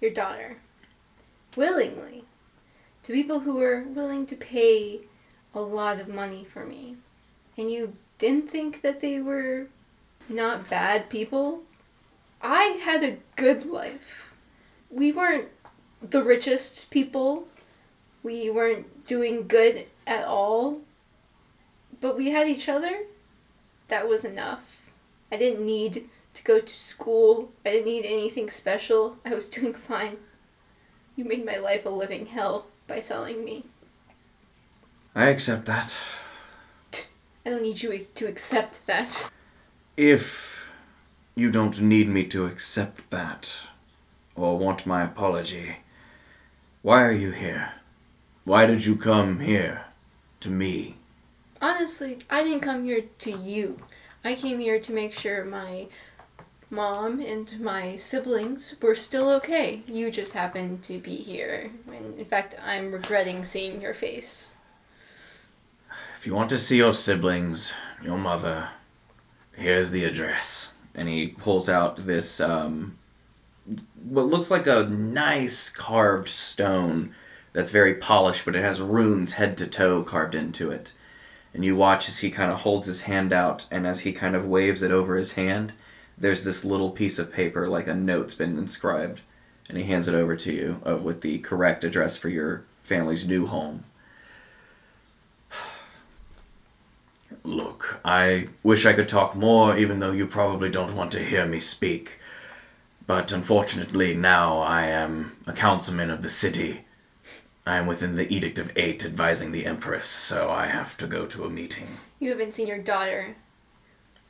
[0.01, 0.59] your daughter
[1.57, 2.25] willingly
[3.03, 5.01] to people who were willing to pay
[5.53, 6.97] a lot of money for me.
[7.59, 9.67] And you didn't think that they were
[10.29, 11.63] not bad people.
[12.41, 14.33] I had a good life.
[14.91, 15.49] We weren't
[16.01, 17.49] the richest people.
[18.23, 20.81] We weren't doing good at all.
[22.03, 23.05] But we had each other.
[23.87, 24.83] That was enough.
[25.31, 27.53] I didn't need to go to school.
[27.65, 29.17] I didn't need anything special.
[29.25, 30.19] I was doing fine.
[31.15, 33.65] You made my life a living hell by selling me.
[35.15, 35.99] I accept that.
[37.47, 39.31] I don't need you to accept that.
[39.97, 40.69] If
[41.37, 43.55] you don't need me to accept that,
[44.35, 45.77] or want my apology,
[46.83, 47.75] why are you here?
[48.45, 49.85] Why did you come here?
[50.41, 50.97] To me?
[51.63, 53.79] Honestly, I didn't come here to you.
[54.25, 55.87] I came here to make sure my
[56.71, 59.85] mom and my siblings were still okay.
[59.87, 61.71] You just happened to be here.
[61.87, 64.57] And in fact, I'm regretting seeing your face.
[66.17, 68.71] If you want to see your siblings, your mother,
[69.55, 70.73] here's the address.
[70.97, 72.99] And he pulls out this, um,
[74.03, 77.15] what looks like a nice carved stone
[77.53, 80.93] that's very polished, but it has runes head to toe carved into it.
[81.55, 84.35] And you watch as he kind of holds his hand out, and as he kind
[84.35, 85.75] of waves it over his hand,
[86.17, 89.21] there's this little piece of paper, like a note's been inscribed.
[89.69, 93.27] And he hands it over to you uh, with the correct address for your family's
[93.27, 93.85] new home.
[97.45, 101.47] Look, I wish I could talk more, even though you probably don't want to hear
[101.47, 102.19] me speak.
[103.07, 106.85] But unfortunately, now I am a councilman of the city.
[107.65, 111.27] I am within the Edict of Eight advising the Empress, so I have to go
[111.27, 111.99] to a meeting.
[112.19, 113.37] You haven't seen your daughter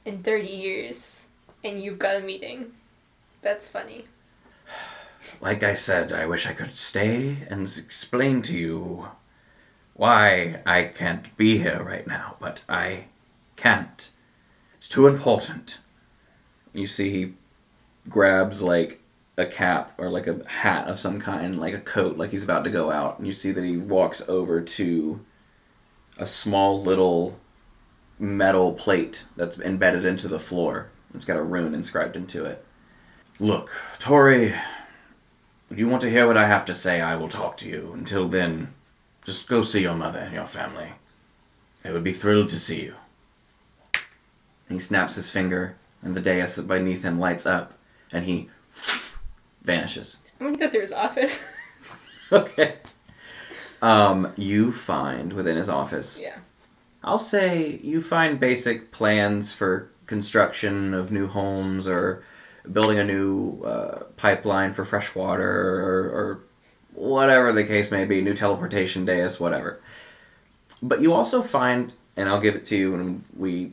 [0.04, 1.28] in 30 years,
[1.64, 2.72] and you've got a meeting.
[3.40, 4.04] That's funny.
[5.40, 9.08] Like I said, I wish I could stay and explain to you
[9.94, 13.06] why I can't be here right now, but I
[13.56, 14.10] can't.
[14.76, 15.78] It's too important.
[16.74, 17.34] You see, he
[18.08, 19.01] grabs like
[19.36, 22.64] a cap or like a hat of some kind, like a coat, like he's about
[22.64, 25.24] to go out, and you see that he walks over to
[26.18, 27.38] a small little
[28.18, 30.90] metal plate that's embedded into the floor.
[31.14, 32.64] It's got a rune inscribed into it.
[33.40, 34.54] Look, Tori,
[35.70, 37.92] if you want to hear what I have to say, I will talk to you.
[37.94, 38.74] Until then,
[39.24, 40.92] just go see your mother and your family.
[41.82, 42.94] They would be thrilled to see you.
[44.68, 47.72] He snaps his finger, and the dais beneath him lights up,
[48.12, 48.48] and he
[49.62, 50.18] vanishes.
[50.40, 51.44] I'm gonna go through his office.
[52.30, 52.76] Okay.
[53.82, 56.38] Um, you find within his office yeah.
[57.04, 62.22] I'll say you find basic plans for construction of new homes or
[62.70, 66.40] building a new uh, pipeline for fresh water or, or
[66.94, 69.80] whatever the case may be, new teleportation dais, whatever.
[70.80, 73.72] But you also find, and I'll give it to you when we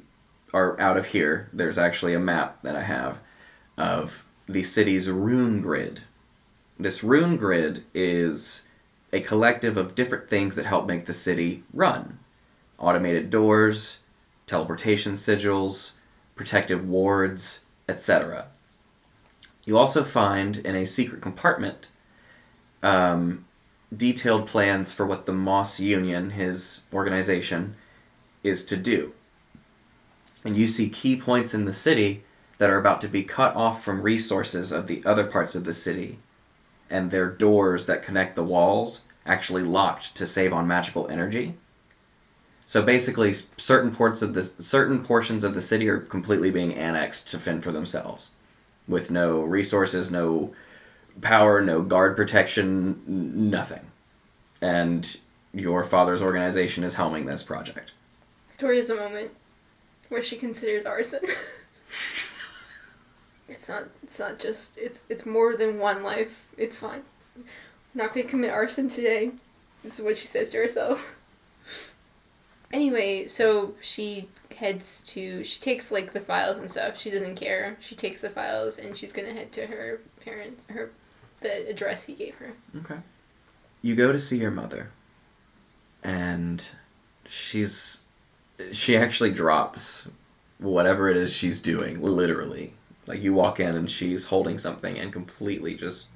[0.54, 3.20] are out of here, there's actually a map that I have
[3.78, 6.02] of the city's rune grid.
[6.80, 8.64] This rune grid is
[9.14, 12.20] a collective of different things that help make the city run
[12.80, 14.00] automated doors,
[14.48, 15.98] teleportation sigils,
[16.36, 18.48] protective wards, etc.
[19.66, 21.90] You also find in a secret compartment
[22.82, 23.46] um,
[23.96, 27.76] detailed plans for what the Moss Union, his organization,
[28.44, 29.14] is to do.
[30.46, 32.24] And you see key points in the city
[32.60, 35.74] that are about to be cut off from resources of the other parts of the
[35.74, 36.20] city,
[36.90, 41.56] and their doors that connect the walls actually locked to save on magical energy.
[42.66, 47.30] So basically, certain ports of the certain portions of the city are completely being annexed
[47.30, 48.32] to fend for themselves,
[48.88, 50.54] with no resources, no
[51.22, 53.92] power, no guard protection, nothing.
[54.62, 55.18] And
[55.54, 57.94] your father's organization is helming this project.
[58.58, 59.32] Tori has a moment
[60.10, 61.22] where she considers arson.
[63.50, 63.86] it's not.
[64.04, 64.78] It's not just.
[64.78, 65.04] It's.
[65.10, 66.50] It's more than one life.
[66.58, 67.02] It's fine.
[67.36, 67.44] I'm
[67.94, 69.32] not gonna commit arson today.
[69.84, 71.16] This is what she says to herself.
[72.72, 75.44] Anyway, so she heads to.
[75.44, 77.00] She takes like the files and stuff.
[77.00, 77.78] She doesn't care.
[77.80, 80.66] She takes the files and she's gonna head to her parents.
[80.70, 80.92] Her,
[81.42, 82.54] the address he gave her.
[82.78, 83.00] Okay.
[83.82, 84.92] You go to see your mother,
[86.04, 86.64] and
[87.26, 88.04] she's.
[88.72, 90.08] She actually drops
[90.60, 92.74] whatever it is she's doing, literally.
[93.10, 96.10] Like, you walk in and she's holding something and completely just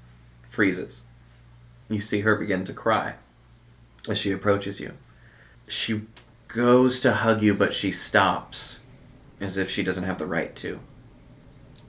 [0.44, 1.02] freezes.
[1.90, 3.16] You see her begin to cry
[4.08, 4.94] as she approaches you.
[5.68, 6.04] She
[6.48, 8.80] goes to hug you, but she stops
[9.42, 10.80] as if she doesn't have the right to.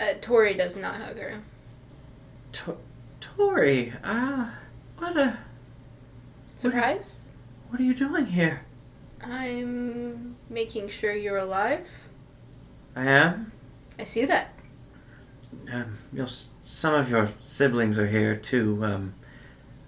[0.01, 1.43] Uh, Tori does not hug her.
[2.53, 2.79] To-
[3.21, 4.55] Tori, ah,
[4.97, 5.39] what a.
[6.57, 7.29] Surprise?
[7.69, 8.65] What are you doing here?
[9.23, 11.87] I'm making sure you're alive.
[12.97, 13.53] I am.
[13.99, 14.54] I see that.
[15.73, 18.85] Um, your, some of your siblings are here too.
[18.85, 19.15] Um,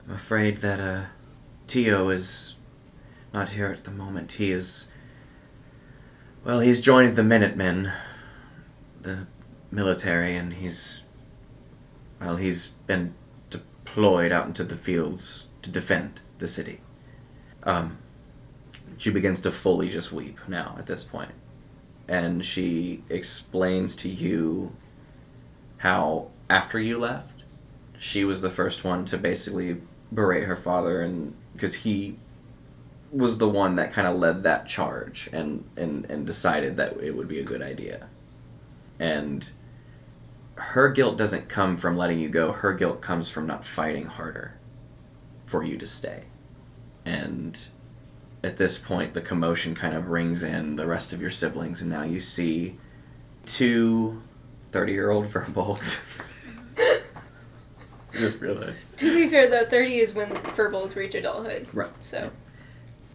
[0.07, 1.05] I'm afraid that uh,
[1.67, 2.55] Tio is
[3.33, 4.33] not here at the moment.
[4.33, 4.89] He is.
[6.45, 7.93] Well, he's joined the Minutemen,
[9.03, 9.27] the
[9.71, 11.05] military, and he's.
[12.21, 13.15] Well, he's been
[13.51, 16.81] deployed out into the fields to defend the city.
[17.63, 17.99] Um,
[18.97, 21.33] she begins to fully just weep now at this point.
[22.09, 24.73] And she explains to you
[25.79, 27.45] how after you left,
[27.99, 29.81] she was the first one to basically
[30.13, 32.19] berate her father, and because he
[33.13, 37.17] was the one that kind of led that charge and, and and decided that it
[37.17, 38.09] would be a good idea.
[38.99, 39.51] And
[40.57, 42.53] her guilt doesn't come from letting you go.
[42.53, 44.59] Her guilt comes from not fighting harder
[45.45, 46.25] for you to stay.
[47.05, 47.67] And
[48.43, 51.91] at this point, the commotion kind of brings in the rest of your siblings, and
[51.91, 52.79] now you see
[53.45, 54.23] two
[54.77, 56.05] 30 year old Furbolgs.
[58.13, 58.75] Just really.
[58.99, 61.67] To be fair, though, 30 is when furbolgs reach adulthood.
[61.73, 61.89] Right.
[62.03, 62.31] So,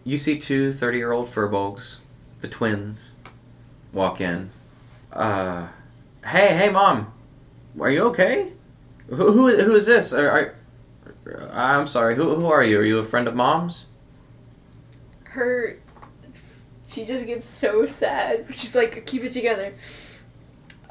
[0.02, 1.98] You see two 30 year old Furbolgs,
[2.40, 3.12] the twins,
[3.92, 4.50] walk in.
[5.12, 5.68] Uh,
[6.26, 7.12] hey, hey, mom,
[7.78, 8.52] are you okay?
[9.06, 10.12] Who, who, who is this?
[10.12, 12.80] Are, are, I'm sorry, who, who are you?
[12.80, 13.86] Are you a friend of mom's?
[15.26, 15.78] her.
[16.88, 18.46] She just gets so sad.
[18.50, 19.72] She's like, keep it together.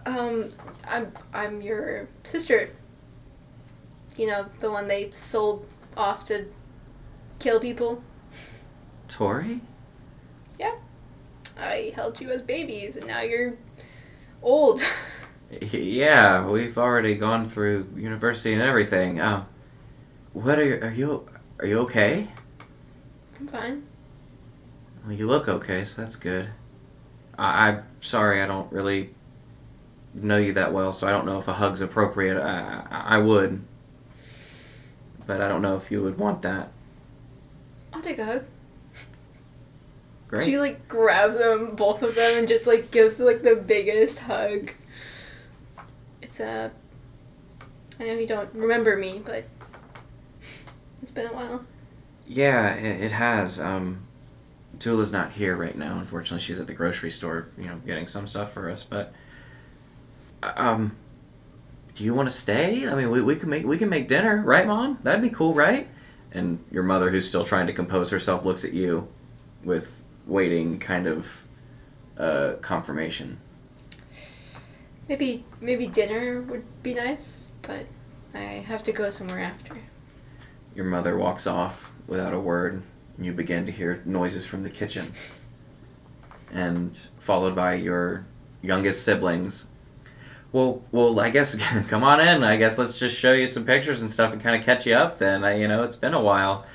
[0.06, 0.48] Um,
[0.88, 2.70] I'm, I'm your sister.
[4.18, 6.46] You know, the one they sold off to
[7.40, 8.04] kill people.
[9.08, 9.62] Tori?
[10.60, 10.76] Yeah.
[11.58, 13.56] I held you as babies, and now you're
[14.42, 14.82] old.
[15.50, 19.20] Yeah, we've already gone through university and everything.
[19.20, 19.46] Um,
[20.32, 21.30] what are you, are you,
[21.60, 22.30] are you okay?
[23.38, 23.84] I'm fine.
[25.04, 26.50] Well, you look okay, so that's good.
[27.38, 29.14] I, I'm sorry, I don't really
[30.14, 32.42] know you that well, so I don't know if a hug's appropriate.
[32.42, 33.64] I, I, I would,
[35.26, 36.72] but I don't know if you would want that.
[37.94, 38.46] I'll take a hug.
[40.28, 40.46] Great.
[40.46, 44.72] She like grabs them, both of them, and just like gives like the biggest hug.
[46.22, 46.72] It's a.
[48.00, 49.46] I know you don't remember me, but
[51.02, 51.66] it's been a while.
[52.28, 53.60] Yeah, it, it has.
[53.60, 54.08] Um,
[54.80, 56.00] Tula's not here right now.
[56.00, 58.84] Unfortunately, she's at the grocery store, you know, getting some stuff for us.
[58.84, 59.14] But,
[60.44, 60.96] um,
[61.94, 62.88] do you want to stay?
[62.88, 65.00] I mean, we, we can make we can make dinner, right, Mom?
[65.04, 65.88] That'd be cool, right?
[66.32, 69.08] And your mother, who's still trying to compose herself, looks at you,
[69.64, 71.46] with waiting kind of
[72.18, 73.40] uh, confirmation.
[75.10, 77.86] Maybe maybe dinner would be nice, but
[78.34, 79.78] I have to go somewhere after.
[80.74, 82.82] Your mother walks off without a word.
[83.18, 85.12] and You begin to hear noises from the kitchen.
[86.50, 88.26] And followed by your
[88.62, 89.68] youngest siblings.
[90.52, 91.56] Well, well, I guess
[91.88, 92.44] come on in.
[92.44, 94.94] I guess let's just show you some pictures and stuff to kind of catch you
[94.94, 95.18] up.
[95.18, 96.66] Then, I, you know, it's been a while.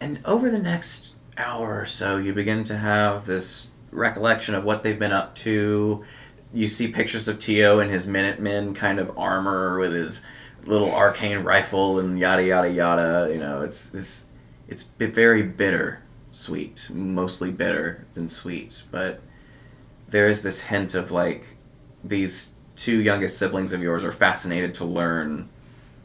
[0.00, 4.82] And over the next hour or so, you begin to have this recollection of what
[4.82, 6.04] they've been up to.
[6.52, 10.24] You see pictures of Tio in his Minutemen kind of armor with his
[10.64, 13.30] little arcane rifle and yada yada yada.
[13.32, 14.26] You know, it's this
[14.68, 19.20] it's very bitter sweet, mostly bitter than sweet, but
[20.08, 21.56] there is this hint of like
[22.04, 25.48] these two youngest siblings of yours are fascinated to learn,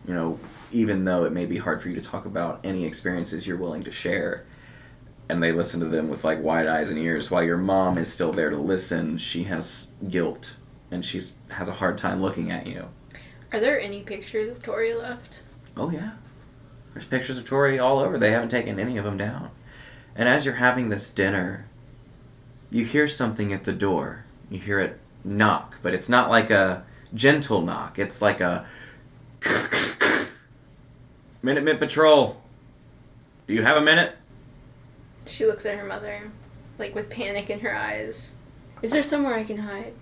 [0.08, 0.40] you know,
[0.72, 3.84] even though it may be hard for you to talk about any experiences you're willing
[3.84, 4.46] to share.
[5.30, 8.12] and they listen to them with like wide eyes and ears while your mom is
[8.12, 9.18] still there to listen.
[9.18, 10.56] She has guilt
[10.90, 12.90] and she's has a hard time looking at you.
[13.54, 15.40] Are there any pictures of Tori left?
[15.78, 16.12] oh yeah.
[16.94, 18.18] There's pictures of tori all over.
[18.18, 19.52] They haven't taken any of them down.
[20.16, 21.68] And as you're having this dinner
[22.70, 24.26] you hear something at the door.
[24.50, 26.84] You hear it knock but it's not like a
[27.14, 28.66] gentle knock it's like a
[31.42, 32.42] minutemen patrol
[33.48, 34.16] do you have a minute
[35.26, 36.32] She looks at her mother,
[36.80, 38.38] like with panic in her eyes.
[38.82, 39.94] Is there somewhere I can hide?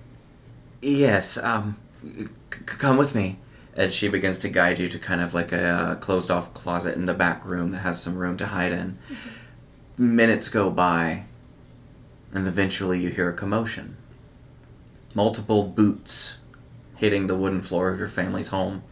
[0.82, 3.38] Yes, um, c- c- come with me.
[3.76, 6.96] And she begins to guide you to kind of like a uh, closed off closet
[6.96, 8.98] in the back room that has some room to hide in.
[9.98, 11.26] Minutes go by,
[12.34, 13.98] and eventually you hear a commotion.
[15.14, 16.38] Multiple boots
[16.96, 18.84] hitting the wooden floor of your family's home,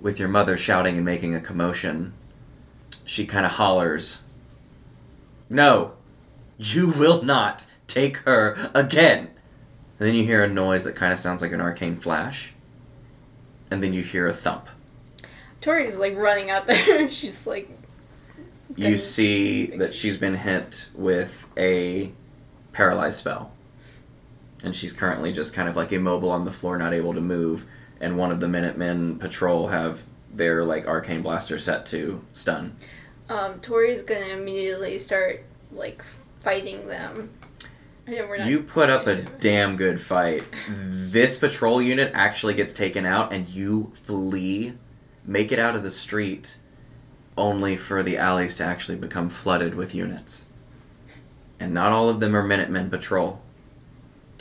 [0.00, 2.14] with your mother shouting and making a commotion.
[3.04, 4.20] She kind of hollers,
[5.48, 5.92] No,
[6.58, 9.30] you will not take her again.
[9.98, 12.54] And then you hear a noise that kind of sounds like an arcane flash.
[13.70, 14.68] And then you hear a thump.
[15.60, 17.10] Tori's like running out there.
[17.10, 17.70] She's like,
[18.74, 22.12] You see that she's been hit with a
[22.72, 23.52] paralyzed spell.
[24.62, 27.66] And she's currently just kind of like immobile on the floor, not able to move.
[28.00, 32.76] And one of the Minutemen patrol have their like arcane blaster set to stun.
[33.28, 36.02] um, Tori's gonna immediately start like
[36.40, 37.30] fighting them.
[38.06, 38.48] I we're not.
[38.48, 40.44] You put up a damn good fight.
[40.68, 44.74] This patrol unit actually gets taken out, and you flee,
[45.24, 46.56] make it out of the street,
[47.36, 50.46] only for the alleys to actually become flooded with units.
[51.60, 53.40] And not all of them are Minutemen patrol.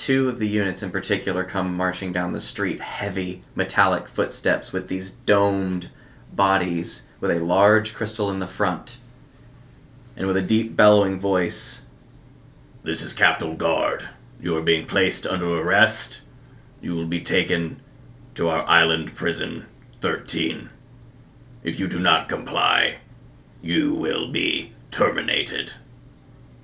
[0.01, 4.87] Two of the units in particular come marching down the street, heavy metallic footsteps with
[4.87, 5.91] these domed
[6.33, 8.97] bodies with a large crystal in the front.
[10.15, 11.83] And with a deep bellowing voice,
[12.81, 14.09] this is Capital Guard.
[14.41, 16.23] You are being placed under arrest.
[16.81, 17.79] You will be taken
[18.33, 19.67] to our island prison
[19.99, 20.71] 13.
[21.61, 22.97] If you do not comply,
[23.61, 25.73] you will be terminated.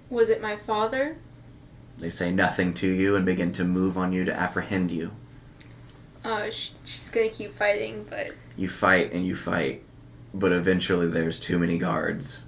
[0.09, 1.18] Was it my father?
[1.98, 5.11] They say nothing to you and begin to move on you to apprehend you.
[6.24, 6.49] Uh,
[6.84, 9.84] she's gonna keep fighting, but You fight and you fight,
[10.34, 12.44] but eventually there's too many guards,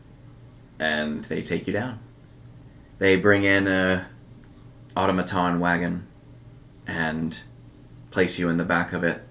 [0.77, 1.99] and they take you down.
[2.99, 4.07] They bring in a
[4.95, 6.07] automaton wagon
[6.85, 7.39] and
[8.11, 9.23] place you in the back of it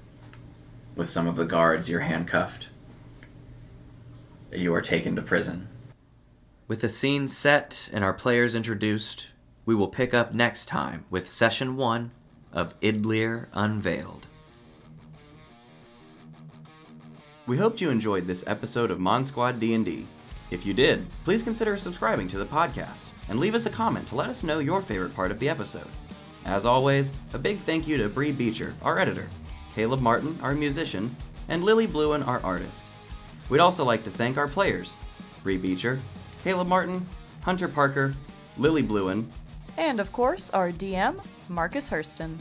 [0.96, 1.90] with some of the guards.
[1.90, 2.68] You're handcuffed.
[4.50, 5.68] You are taken to prison.
[6.66, 9.28] With the scene set and our players introduced,
[9.68, 12.10] we will pick up next time with session one
[12.54, 14.26] of Idliir Unveiled.
[17.46, 20.06] We hoped you enjoyed this episode of MonSquad D&D.
[20.50, 24.14] If you did, please consider subscribing to the podcast and leave us a comment to
[24.14, 25.90] let us know your favorite part of the episode.
[26.46, 29.28] As always, a big thank you to Brie Beecher, our editor,
[29.74, 31.14] Caleb Martin, our musician,
[31.50, 32.86] and Lili Blouin, our artist.
[33.50, 34.94] We'd also like to thank our players,
[35.42, 36.00] Brie Beecher,
[36.42, 37.06] Caleb Martin,
[37.42, 38.14] Hunter Parker,
[38.56, 39.30] Lili Blouin,
[39.78, 42.38] And of course, our DM, Marcus Hurston.